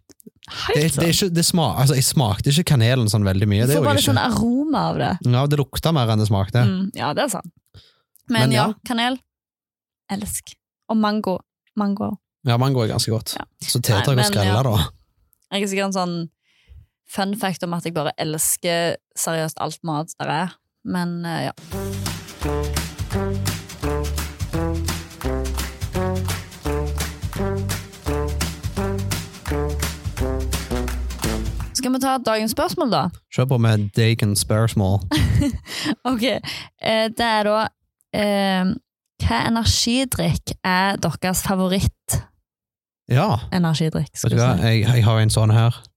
Det, 0.44 0.82
helt 0.82 0.98
det, 1.00 1.12
ikke, 1.14 1.30
det 1.32 1.46
smak, 1.46 1.78
altså, 1.86 1.96
jeg 1.96 2.08
smakte 2.10 2.52
ikke 2.52 2.66
kanelen 2.74 3.08
sånn 3.12 3.24
veldig 3.28 3.48
mye. 3.54 3.70
Det 3.70 3.80
bare 3.86 4.02
litt 4.02 4.10
sånn 4.10 4.20
aroma 4.20 4.88
av 4.90 5.00
det. 5.00 5.12
Ja, 5.30 5.46
det 5.48 5.62
lukta 5.62 5.94
mer 5.96 6.10
enn 6.12 6.26
det 6.26 6.28
smakte. 6.28 6.66
Mm, 6.68 6.90
ja, 6.98 7.14
det 7.16 7.28
er 7.28 7.32
sant. 7.38 7.54
Men, 8.28 8.50
Men 8.50 8.58
ja, 8.58 8.68
ja. 8.74 8.82
kanel. 8.88 9.22
Elsk. 10.12 10.56
Og 10.92 10.98
mango. 11.00 11.38
Mango. 11.80 12.16
Ja, 12.48 12.58
mango 12.60 12.84
er 12.84 12.92
ganske 12.92 13.14
godt. 13.14 13.38
Ja. 13.38 13.46
Så 13.64 13.80
teter 13.80 14.12
og 14.12 14.20
å 14.20 14.28
skrelle, 14.28 14.58
ja. 14.58 14.64
da. 14.68 14.90
Jeg 15.54 15.64
er 15.64 15.72
sikkert 15.72 15.92
en 15.92 15.96
sånn 15.96 16.16
fun 17.14 17.38
fact 17.40 17.64
om 17.64 17.74
at 17.78 17.86
jeg 17.86 17.94
bare 17.94 18.12
elsker 18.18 18.96
seriøst 19.20 19.58
alt 19.62 19.84
mat 19.86 20.08
der 20.20 20.30
er. 20.30 20.48
Men 20.86 21.26
eh, 21.26 21.44
ja. 21.48 21.52
Skal 31.74 31.94
vi 31.94 32.00
ta 32.00 32.18
dagens 32.26 32.52
spørsmål, 32.52 32.92
da? 32.92 33.10
Kjør 33.36 33.46
på 33.46 33.58
med 33.58 33.90
dagens 33.96 34.40
spørsmål. 34.40 35.00
Ok, 36.08 36.24
eh, 36.24 36.40
det 37.12 37.26
er 37.28 37.44
da 37.44 37.68
eh, 38.16 38.66
Hva 39.24 39.38
energidrikk 39.50 40.52
er 40.64 40.96
deres 41.04 41.44
favoritt-energidrikk? 41.44 44.16
Skal 44.16 44.32
vet 44.32 44.38
du 44.38 44.40
hva? 44.40 44.56
si? 44.56 44.64
Jeg, 44.64 44.88
jeg 44.88 45.04
har 45.04 45.20
en 45.20 45.30
sånn 45.34 45.52
her. 45.52 45.93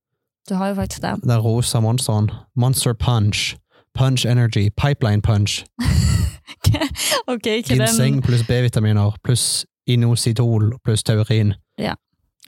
Du 0.48 0.54
har 0.54 0.68
jo 0.70 0.74
faktisk 0.78 1.02
det. 1.02 1.14
Det 1.24 1.32
er 1.34 1.40
rosa 1.42 1.80
monsteren. 1.80 2.30
Monster 2.56 2.92
Punch. 2.94 3.56
Punch 3.94 4.26
Energy. 4.26 4.68
Pipeline 4.76 5.22
Punch. 5.22 5.64
ok, 7.32 7.46
ikke 7.46 7.68
den. 7.74 7.86
Ginseng 7.86 8.22
pluss 8.22 8.44
B-vitaminer 8.46 9.16
pluss 9.24 9.64
inositol 9.86 10.72
pluss 10.84 11.02
taurin. 11.06 11.54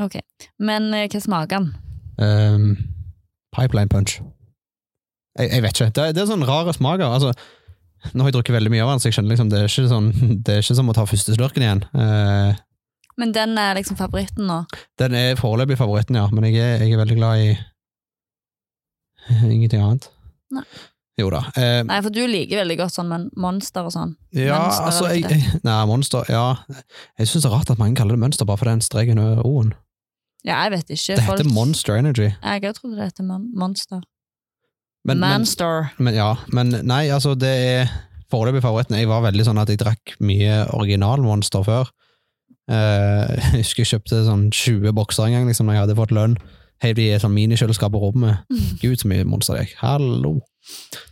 Ok, 0.00 0.14
Men 0.62 0.92
eh, 0.94 1.08
hva 1.11 1.18
smaker 1.18 1.58
den? 1.58 1.72
Um, 2.22 2.66
pipeline 3.56 3.88
Punch. 3.90 4.20
Jeg, 5.38 5.50
jeg 5.50 5.62
vet 5.64 5.72
ikke. 5.80 5.88
Det, 5.96 6.04
er- 6.04 6.12
det 6.14 6.22
er 6.22 6.28
sånn 6.30 6.44
rare 6.46 6.70
smaker. 6.76 7.11
Altså, 7.11 7.32
nå 8.14 8.22
har 8.22 8.30
jeg 8.30 8.37
drukket 8.37 8.54
veldig 8.54 8.70
mye 8.76 8.84
av 8.84 8.92
den, 8.92 9.02
så 9.02 9.08
jeg 9.11 9.16
skjønner 9.16 9.32
liksom, 9.34 9.50
det 9.50 9.58
er 9.64 9.66
ikke, 9.72 9.88
sånn, 9.90 10.12
det 10.46 10.54
er 10.54 10.62
ikke 10.62 10.76
som 10.78 10.92
å 10.92 10.94
ta 10.94 11.06
første 11.11 11.34
slurken 11.34 11.66
igjen. 11.66 11.82
Eh, 11.98 12.61
Men 13.18 13.34
den 13.34 13.58
er 13.58 13.74
liksom 13.80 13.98
favoritten 13.98 14.46
nå? 14.46 14.61
den 15.02 15.18
er 15.18 15.34
foreløpig 15.40 15.80
favoritten, 15.82 16.20
ja, 16.20 16.28
men 16.30 16.46
jeg 16.46 16.62
er, 16.62 16.84
jeg 16.87 16.94
er 16.94 17.02
veldig 17.02 17.18
glad 17.18 17.42
i 17.42 17.50
ingenting 19.54 19.82
annet. 19.84 20.08
Nei. 20.54 20.64
Jo 21.18 21.32
da. 21.34 21.40
Eh, 21.58 21.80
Nei, 21.82 21.98
for 22.04 22.14
du 22.14 22.20
liker 22.30 22.60
veldig 22.60 22.76
godt 22.78 22.94
sånn 22.94 23.08
men 23.10 23.24
monster 23.42 23.88
og 23.88 23.90
sånn. 23.90 24.12
Ja, 24.36 24.60
Mønster, 24.62 24.84
altså 24.86 25.08
jeg, 25.10 25.24
jeg, 25.26 25.60
Nei, 25.66 25.78
monster, 25.90 26.28
ja. 26.30 26.44
Jeg 27.18 27.30
syns 27.30 27.42
det 27.42 27.50
er 27.50 27.56
rart 27.56 27.72
at 27.74 27.80
mange 27.80 27.98
kaller 27.98 28.14
det 28.14 28.22
mønster 28.22 28.46
bare 28.46 28.60
for 28.60 28.70
den 28.70 28.84
streken 28.84 29.18
over 29.18 29.42
O-en. 29.42 29.72
Ja, 30.46 30.60
jeg 30.68 30.76
vet 30.76 30.92
ikke. 30.94 31.16
Det 31.18 31.24
heter 31.26 31.50
Monster 31.50 31.98
Energy. 31.98 32.28
Jeg 32.30 32.62
òg 32.62 32.76
trodde 32.76 33.00
det 33.00 33.08
heter 33.10 33.26
monster. 33.26 34.04
Men, 35.08 35.18
men, 35.18 35.40
Monster. 35.40 35.88
men 35.98 36.14
ja, 36.14 36.34
men 36.54 36.70
nei, 36.86 37.08
altså 37.14 37.32
det 37.38 37.50
er 37.50 37.90
foreløpig 38.30 38.62
favoritten. 38.62 38.98
Jeg 38.98 39.08
var 39.10 39.24
veldig 39.24 39.46
sånn 39.46 39.58
at 39.58 39.70
jeg 39.72 39.80
drakk 39.80 40.14
mye 40.22 40.60
original 40.76 41.22
Monster 41.24 41.64
før. 41.66 41.90
Eh, 42.70 43.34
jeg 43.56 43.64
husker 43.64 43.82
jeg 43.82 43.92
kjøpte 43.94 44.22
sånn 44.28 44.48
20 44.54 44.94
bokser 44.96 45.26
en 45.26 45.38
gang 45.38 45.50
liksom, 45.50 45.66
når 45.66 45.78
jeg 45.78 45.84
hadde 45.86 45.98
fått 45.98 46.14
lønn. 46.14 46.38
Helt 46.84 46.96
de 47.00 47.08
sånn 47.18 47.34
minikjøleskap 47.34 47.90
på 47.94 47.98
rommet. 48.02 48.44
Gud, 48.82 48.96
så 49.00 49.08
mye 49.10 49.24
Monster 49.26 49.56
jeg 49.58 49.72
Hallo! 49.80 50.36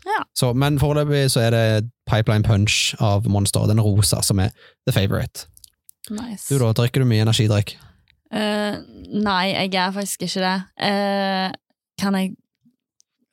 Ja. 0.07 0.20
Så, 0.37 0.52
men 0.55 0.76
foreløpig 0.79 1.24
så 1.33 1.40
er 1.46 1.55
det 1.55 1.64
Pipeline 2.11 2.44
Punch 2.46 2.92
av 3.02 3.26
Monster, 3.31 3.64
den 3.70 3.81
rosa, 3.83 4.20
som 4.22 4.38
er 4.44 4.52
the 4.87 4.92
favorite. 4.94 5.46
Nice. 6.11 6.46
Du 6.52 6.61
da, 6.62 6.70
drikker 6.76 7.02
du 7.02 7.09
mye 7.11 7.24
energidrikk? 7.24 7.74
Uh, 8.31 8.76
nei, 9.16 9.55
jeg 9.55 9.74
er 9.81 9.94
faktisk 9.94 10.26
ikke 10.26 10.42
det. 10.44 10.57
Uh, 10.83 11.50
kan 11.98 12.14
jeg 12.18 12.35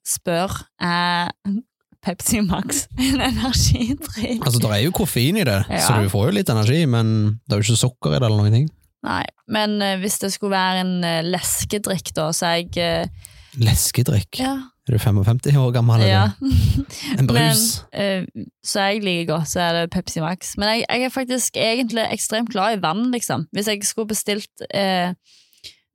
spørre 0.07 0.65
Er 0.81 1.31
Pepsi 2.03 2.41
Max 2.43 2.87
en 2.99 3.21
energidrikk? 3.23 4.41
Altså, 4.45 4.59
det 4.63 4.71
er 4.71 4.81
jo 4.87 4.91
koffein 4.95 5.37
i 5.39 5.45
det, 5.47 5.59
Ja. 5.69 5.79
så 5.85 5.99
du 6.01 6.09
får 6.11 6.29
jo 6.31 6.37
litt 6.39 6.49
energi, 6.51 6.81
men 6.89 7.13
det 7.45 7.55
er 7.55 7.61
jo 7.61 7.67
ikke 7.69 7.83
sukker 7.83 8.15
i 8.15 8.19
det 8.19 8.27
eller 8.27 8.41
noen 8.41 8.57
ting. 8.57 8.71
Nei, 9.03 9.23
men 9.51 9.81
eh, 9.83 9.97
hvis 9.99 10.19
det 10.21 10.31
skulle 10.33 10.55
være 10.55 10.83
en 10.85 10.93
eh, 11.07 11.23
leskedrikk, 11.27 12.13
da, 12.15 12.29
så 12.35 12.53
er 12.53 12.61
jeg 12.61 12.83
eh, 12.83 13.31
Leskedrikk. 13.59 14.39
Ja. 14.39 14.55
Er 14.87 14.95
du 14.95 14.99
55 14.99 15.55
år 15.61 15.71
gammel? 15.71 16.01
eller? 16.01 16.07
ja. 16.09 16.31
En 17.19 17.27
brus? 17.29 17.85
Men, 17.93 18.25
uh, 18.33 18.47
så 18.65 18.87
jeg 18.89 19.03
liker 19.03 19.29
godt, 19.35 19.51
så 19.51 19.61
er 19.61 19.77
det 19.77 19.91
Pepsi 19.93 20.19
Max. 20.23 20.55
Men 20.57 20.71
jeg, 20.73 20.85
jeg 20.89 21.05
er 21.05 21.13
faktisk 21.13 21.59
egentlig 21.61 22.07
ekstremt 22.11 22.51
glad 22.51 22.77
i 22.77 22.81
vann, 22.81 23.11
liksom. 23.13 23.45
Hvis 23.53 23.69
jeg 23.69 23.85
skulle 23.87 24.09
bestilt 24.09 24.65
uh, 24.73 25.13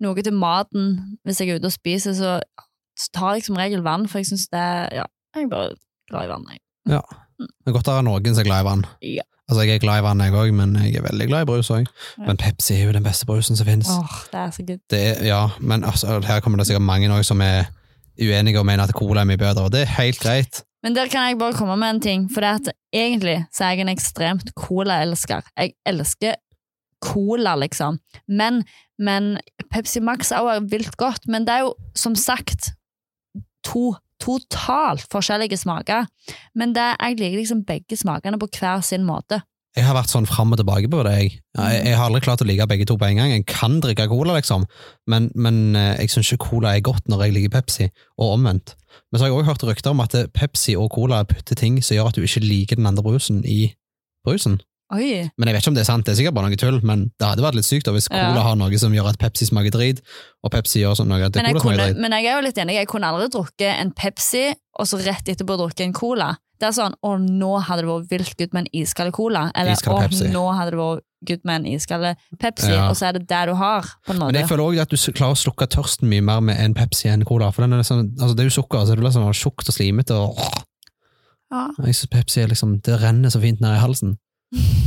noe 0.01 0.25
til 0.25 0.37
maten 0.39 1.19
hvis 1.27 1.43
jeg 1.43 1.51
er 1.51 1.59
ute 1.59 1.69
og 1.69 1.75
spiser, 1.75 2.15
så 2.17 2.39
tar 3.13 3.37
jeg 3.37 3.49
som 3.49 3.59
regel 3.59 3.83
vann, 3.85 4.07
for 4.09 4.23
jeg 4.23 4.31
syns 4.31 4.47
det 4.53 4.63
er 4.63 5.03
Ja, 5.03 5.09
jeg 5.37 5.49
er 5.49 5.53
bare 5.53 5.75
glad 6.09 6.29
i 6.29 6.33
vann, 6.33 6.47
jeg. 6.55 6.63
Det 6.87 7.71
er 7.71 7.77
godt 7.77 7.91
å 7.91 7.99
ha 7.99 8.07
noen 8.07 8.31
som 8.31 8.45
er 8.45 8.49
glad 8.49 8.63
i 8.63 8.69
vann. 8.71 8.87
Ja. 9.05 9.27
Altså, 9.49 9.63
Jeg 9.65 9.75
er 9.75 9.79
glad 9.79 9.99
i 9.99 10.05
vann, 10.05 10.21
jeg 10.21 10.33
òg, 10.37 10.51
men 10.53 10.77
jeg 10.77 10.95
er 11.01 11.03
veldig 11.07 11.27
glad 11.31 11.43
i 11.43 11.49
brus 11.49 11.71
òg. 11.73 11.87
Men 12.27 12.37
Pepsi 12.37 12.75
er 12.75 12.85
jo 12.85 12.93
den 12.93 13.05
beste 13.07 13.27
brusen 13.27 13.57
som 13.57 13.67
finnes. 13.67 13.89
Åh, 13.89 14.17
det 14.33 14.41
er 14.41 14.51
så 14.51 14.65
good. 14.69 14.81
Det 14.93 15.01
er, 15.07 15.25
ja, 15.25 15.43
men 15.61 15.85
altså, 15.85 16.21
her 16.27 16.41
kommer 16.45 16.61
det 16.61 16.67
sikkert 16.69 16.85
mange 16.85 17.09
også 17.13 17.33
som 17.33 17.41
er 17.41 17.71
uenige 18.21 18.59
og 18.61 18.67
mener 18.67 18.85
at 18.85 18.93
cola 18.97 19.23
er 19.23 19.31
mye 19.31 19.41
bedre, 19.41 19.65
og 19.65 19.73
det 19.73 19.87
er 19.87 19.95
helt 20.03 20.21
greit. 20.21 20.63
Men 20.83 20.95
der 20.95 21.09
kan 21.11 21.29
jeg 21.29 21.39
bare 21.39 21.57
komme 21.57 21.77
med 21.77 21.91
en 21.97 22.01
ting, 22.01 22.29
for 22.35 22.45
det 22.45 22.51
at 22.61 22.73
egentlig 22.93 23.39
så 23.55 23.65
er 23.65 23.71
jeg 23.71 23.87
en 23.87 23.95
ekstremt 23.95 24.53
cola-elsker. 24.57 25.43
Jeg 25.57 25.73
elsker 25.87 26.35
cola, 27.03 27.55
liksom. 27.59 27.99
Men, 28.29 28.63
men 28.99 29.39
Pepsi 29.73 30.01
Max 30.01 30.31
er 30.31 30.45
også 30.45 30.69
vilt 30.71 30.97
godt, 30.97 31.29
men 31.29 31.47
det 31.47 31.55
er 31.55 31.65
jo 31.67 31.75
som 31.97 32.15
sagt 32.15 32.73
to 33.65 33.95
totalt 34.23 35.07
forskjellige 35.13 35.61
smaker. 35.61 36.09
Men 36.59 36.75
det, 36.77 36.91
jeg 36.99 37.21
liker 37.21 37.39
liksom 37.41 37.65
begge 37.69 37.99
smakene 37.99 38.41
på 38.41 38.51
hver 38.59 38.83
sin 38.87 39.07
måte. 39.09 39.43
Jeg 39.77 39.85
har 39.87 39.95
vært 39.95 40.11
sånn 40.11 40.27
fram 40.27 40.51
og 40.55 40.59
tilbake 40.59 40.89
på 40.91 41.03
det. 41.07 41.13
Jeg, 41.15 41.35
jeg, 41.55 41.95
har 41.95 42.09
aldri 42.09 42.23
klart 42.25 42.43
å 42.43 42.47
like 42.49 42.67
begge 42.71 42.87
to 42.89 42.97
på 42.99 43.07
en 43.07 43.21
gang. 43.21 43.35
Jeg 43.37 43.45
kan 43.51 43.77
drikke 43.85 44.09
cola, 44.11 44.35
liksom, 44.39 44.65
men, 45.13 45.29
men 45.39 45.77
eh, 45.79 46.01
jeg 46.03 46.15
syns 46.15 46.33
ikke 46.35 46.49
cola 46.49 46.73
er 46.75 46.87
godt 46.87 47.07
når 47.11 47.27
jeg 47.27 47.37
liker 47.37 47.53
Pepsi, 47.55 47.91
og 48.19 48.39
omvendt. 48.39 48.75
Men 49.09 49.21
så 49.21 49.27
har 49.27 49.31
jeg 49.31 49.37
også 49.37 49.51
hørt 49.53 49.67
rykter 49.69 49.95
om 49.95 50.03
at 50.03 50.17
Pepsi 50.35 50.75
og 50.81 50.91
cola 50.97 51.21
putter 51.29 51.59
ting 51.59 51.79
som 51.85 51.95
gjør 51.95 52.11
at 52.11 52.19
du 52.19 52.27
ikke 52.27 52.43
liker 52.43 52.81
den 52.81 52.89
andre 52.91 53.05
brusen 53.07 53.45
i 53.47 53.61
brusen. 54.27 54.59
Oi! 54.91 55.29
Men 55.37 55.49
jeg 55.51 55.55
vet 55.55 55.63
ikke 55.63 55.69
om 55.69 55.75
det 55.77 55.83
er 55.83 55.89
sant, 55.91 56.05
det 56.07 56.13
er 56.15 56.17
sikkert 56.23 56.35
bare 56.39 56.49
noe 56.49 56.57
tull, 56.57 56.79
men 56.87 57.03
det 57.21 57.27
hadde 57.29 57.43
vært 57.45 57.59
litt 57.59 57.67
sykt 57.69 57.85
da, 57.85 57.93
hvis 57.93 58.07
Ja. 58.11 58.31
cola 58.33 58.41
har 58.47 58.57
noe 58.57 58.79
som 58.81 58.93
gjør 58.97 59.11
at 59.11 59.19
Pepsi 59.21 59.45
smaker 59.45 59.71
drit, 59.75 60.01
og 60.43 60.51
Pepsi 60.55 60.81
gjør 60.81 60.97
sånn 60.97 61.09
noe 61.13 61.27
at 61.27 61.35
Men 61.37 61.45
jeg, 61.45 61.55
kunne, 61.61 61.75
smaker 61.77 61.93
drit. 61.93 61.99
men 62.01 62.13
jeg 62.17 62.25
er 62.25 62.37
jo 62.41 62.45
litt 62.47 62.57
enig, 62.63 62.75
jeg 62.79 62.89
kunne 62.89 63.05
aldri 63.11 63.29
drukket 63.35 63.75
en 63.83 63.91
Pepsi, 63.93 64.55
og 64.79 64.87
så 64.89 64.97
rett 65.05 65.29
etterpå 65.29 65.59
drukke 65.61 65.85
en 65.85 65.93
cola. 65.93 66.31
Det 66.59 66.67
er 66.67 66.73
sånn, 66.75 66.95
å 67.05 67.19
nå 67.21 67.61
hadde 67.63 67.83
det 67.85 67.91
vært 67.91 68.09
vilt 68.11 68.37
good 68.39 68.53
med 68.55 68.65
en 68.67 68.81
iskald 68.83 69.13
cola, 69.13 69.51
eller 69.55 69.77
å 69.77 70.33
nå 70.33 70.45
hadde 70.57 70.71
det 70.73 70.79
vært 70.81 71.03
good 71.29 71.45
med 71.45 71.55
en 71.61 71.67
iskald 71.77 72.17
Pepsi, 72.41 72.71
Ja. 72.73 72.89
og 72.89 72.97
så 72.97 73.09
er 73.09 73.13
det 73.19 73.29
det 73.29 73.47
du 73.47 73.55
har, 73.55 73.83
på 74.07 74.11
en 74.15 74.19
Men 74.19 74.35
jeg 74.41 74.49
føler 74.49 74.65
også 74.65 74.81
at 74.81 74.89
du 74.89 74.97
klarer 75.13 75.37
å 75.37 75.43
slukke 75.45 75.69
tørsten 75.69 76.09
mye 76.09 76.23
mer 76.23 76.41
med 76.41 76.57
en 76.59 76.73
Pepsi 76.75 77.11
enn 77.13 77.25
cola, 77.29 77.53
for 77.53 77.63
den 77.63 77.75
er 77.75 77.83
sånn, 77.85 78.17
altså 78.19 78.35
det 78.35 78.41
er 78.47 78.49
jo 78.49 78.63
sukker, 78.63 78.87
så 78.87 78.97
det 78.97 78.99
blir 79.05 79.13
sånn 79.13 79.29
tjukt 79.37 79.69
og 79.69 79.75
slimete, 79.77 80.17
og 80.17 80.39
Ja. 81.53 81.69
jeg 81.85 81.95
synes 81.95 82.11
Pepsi 82.11 82.43
er 82.43 82.49
liksom, 82.49 82.81
det 82.83 83.01
renner 83.03 83.29
så 83.31 83.41
fint 83.41 83.61
ned 83.61 83.77
i 83.77 83.81
halsen. 83.85 84.17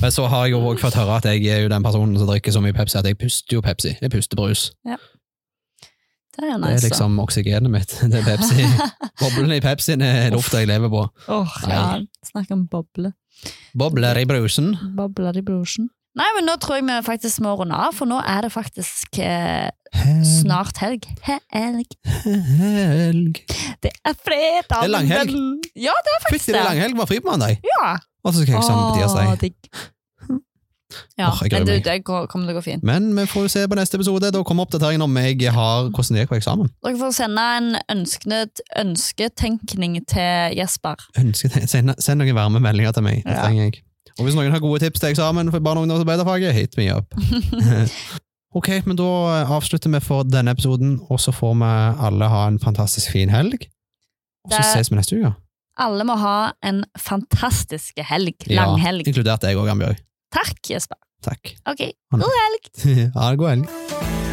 Men 0.01 0.11
så 0.13 0.25
har 0.25 0.47
jeg 0.47 0.55
jo 0.55 0.61
også 0.65 0.87
fått 0.87 0.97
høre 0.97 1.17
at 1.19 1.27
jeg 1.29 1.45
er 1.53 1.65
jo 1.65 1.69
den 1.69 1.83
personen 1.85 2.17
som 2.17 2.29
drikker 2.29 2.53
så 2.55 2.61
mye 2.63 2.73
Pepsi 2.73 2.97
at 2.97 3.05
jeg 3.05 3.17
puster 3.21 3.59
jo 3.59 3.61
Pepsi. 3.61 3.93
Jeg 4.01 4.13
puster 4.13 4.39
brus. 4.39 4.71
Det 6.31 6.47
er 6.47 6.57
nice, 6.57 6.67
Det 6.71 6.77
er 6.79 6.85
liksom 6.89 7.19
oksygenet 7.21 7.69
mitt. 7.69 7.93
Det 8.01 8.21
er 8.21 8.25
Pepsi. 8.25 8.65
Boblene 9.21 9.59
i 9.59 9.63
Pepsien 9.63 10.01
er 10.01 10.31
lufta 10.33 10.63
jeg 10.63 10.71
lever 10.71 10.89
på. 10.89 11.03
Åh, 11.27 11.57
ja, 11.69 11.83
snakk 12.25 12.53
om 12.55 12.65
boble. 12.71 13.13
Bobler 13.77 14.17
i 14.21 14.25
brusen. 14.29 14.73
Bobler 14.97 15.37
i 15.37 15.43
brusen. 15.45 15.91
Nei, 16.17 16.27
men 16.35 16.47
nå 16.49 16.57
tror 16.59 16.79
jeg 16.79 16.87
vi 16.89 16.95
faktisk 17.05 17.39
må 17.45 17.53
runde 17.59 17.77
av, 17.77 17.93
for 17.95 18.09
nå 18.09 18.17
er 18.27 18.43
det 18.43 18.51
faktisk 18.51 19.19
eh, 19.23 19.69
snart 20.27 20.81
helg. 20.83 21.05
Helg. 21.23 21.93
Helg. 22.25 23.39
Det 23.83 23.93
er 23.95 24.17
fredag. 24.17 24.81
Det 24.81 24.89
er 24.89 24.91
langhelg. 24.91 25.37
Ja, 25.79 25.93
det 26.03 26.15
er 26.17 26.23
faktisk 26.25 26.49
Fytti, 26.49 26.55
det 26.55 26.59
er 26.59 26.67
langhelg. 26.67 26.97
Var 26.99 27.11
fri 27.13 27.21
på 27.23 27.31
mandag. 27.31 27.61
Ja. 27.77 27.93
Og 28.23 28.33
så 28.33 28.41
skal 28.43 28.53
jeg 28.53 28.61
eksamen 28.61 28.85
på 28.87 28.95
tirsdag. 28.99 29.53
Ja, 31.15 31.29
oh, 31.31 31.37
men 31.51 31.63
du, 31.63 31.71
det 31.79 31.93
går- 32.03 32.25
kommer 32.27 32.49
til 32.49 32.51
å 32.51 32.59
gå 32.59 32.61
fint. 32.65 32.81
Men 32.83 33.05
vi 33.15 33.23
får 33.29 33.45
se 33.53 33.61
på 33.71 33.77
neste 33.79 33.95
episode. 33.95 34.27
Da 34.35 34.41
kommer 34.43 34.65
oppdateringen 34.67 35.05
om 35.05 35.13
jeg 35.21 35.37
har 35.55 35.85
hvordan 35.87 36.17
det 36.17 36.25
gikk 36.25 36.31
på 36.33 36.35
eksamen. 36.41 36.67
Dere 36.83 36.97
får 36.99 37.13
sende 37.15 37.45
en 37.59 37.69
ønsket, 37.93 38.59
ønsketenkning 38.81 39.95
til 40.11 40.57
Jesper. 40.59 40.99
Ønsketenkning. 41.21 41.69
send, 41.73 41.93
send 42.03 42.19
noen 42.19 42.35
varme 42.35 42.59
meldinger 42.59 42.91
til 42.97 43.05
meg. 43.07 43.21
Det 43.23 43.37
Ja. 43.37 43.45
trenger 43.45 43.69
jeg. 43.69 43.79
Og 44.19 44.25
hvis 44.27 44.35
noen 44.35 44.51
har 44.51 44.59
gode 44.59 44.81
tips 44.83 44.99
til 44.99 45.13
eksamen 45.13 45.51
for 45.55 45.63
barne- 45.63 45.79
og 45.79 45.87
ungdomsarbeiderfaget, 45.87 46.51
hit 46.59 46.75
me 46.77 46.89
up. 46.91 47.15
ok, 48.59 48.69
men 48.85 48.99
da 48.99 49.07
avslutter 49.47 49.89
vi 49.95 49.99
for 50.03 50.27
denne 50.27 50.51
episoden, 50.51 50.97
og 51.09 51.19
så 51.23 51.31
får 51.31 51.55
vi 51.61 51.71
alle 52.09 52.27
ha 52.35 52.43
en 52.51 52.59
fantastisk 52.59 53.11
fin 53.15 53.31
helg. 53.31 53.63
Og 54.43 54.51
så 54.57 54.61
ses 54.75 54.91
vi 54.91 54.99
neste 54.99 55.15
uke. 55.21 55.31
Alle 55.81 56.05
må 56.05 56.13
ha 56.21 56.35
en 56.61 56.83
fantastisk 56.99 58.01
helg. 58.05 58.37
Ja, 58.45 58.61
Langhelg. 58.61 59.07
Inkludert 59.09 59.41
deg 59.41 59.57
òg, 59.57 59.71
Ambjørg. 59.73 60.03
Takk, 60.31 60.61
Jesper. 60.69 60.99
Takk. 61.25 61.55
Ok, 61.69 61.87
god 62.13 62.37
helg! 62.37 62.71
ha 63.17 63.31
en 63.31 63.41
god 63.41 63.55
helg. 63.55 64.30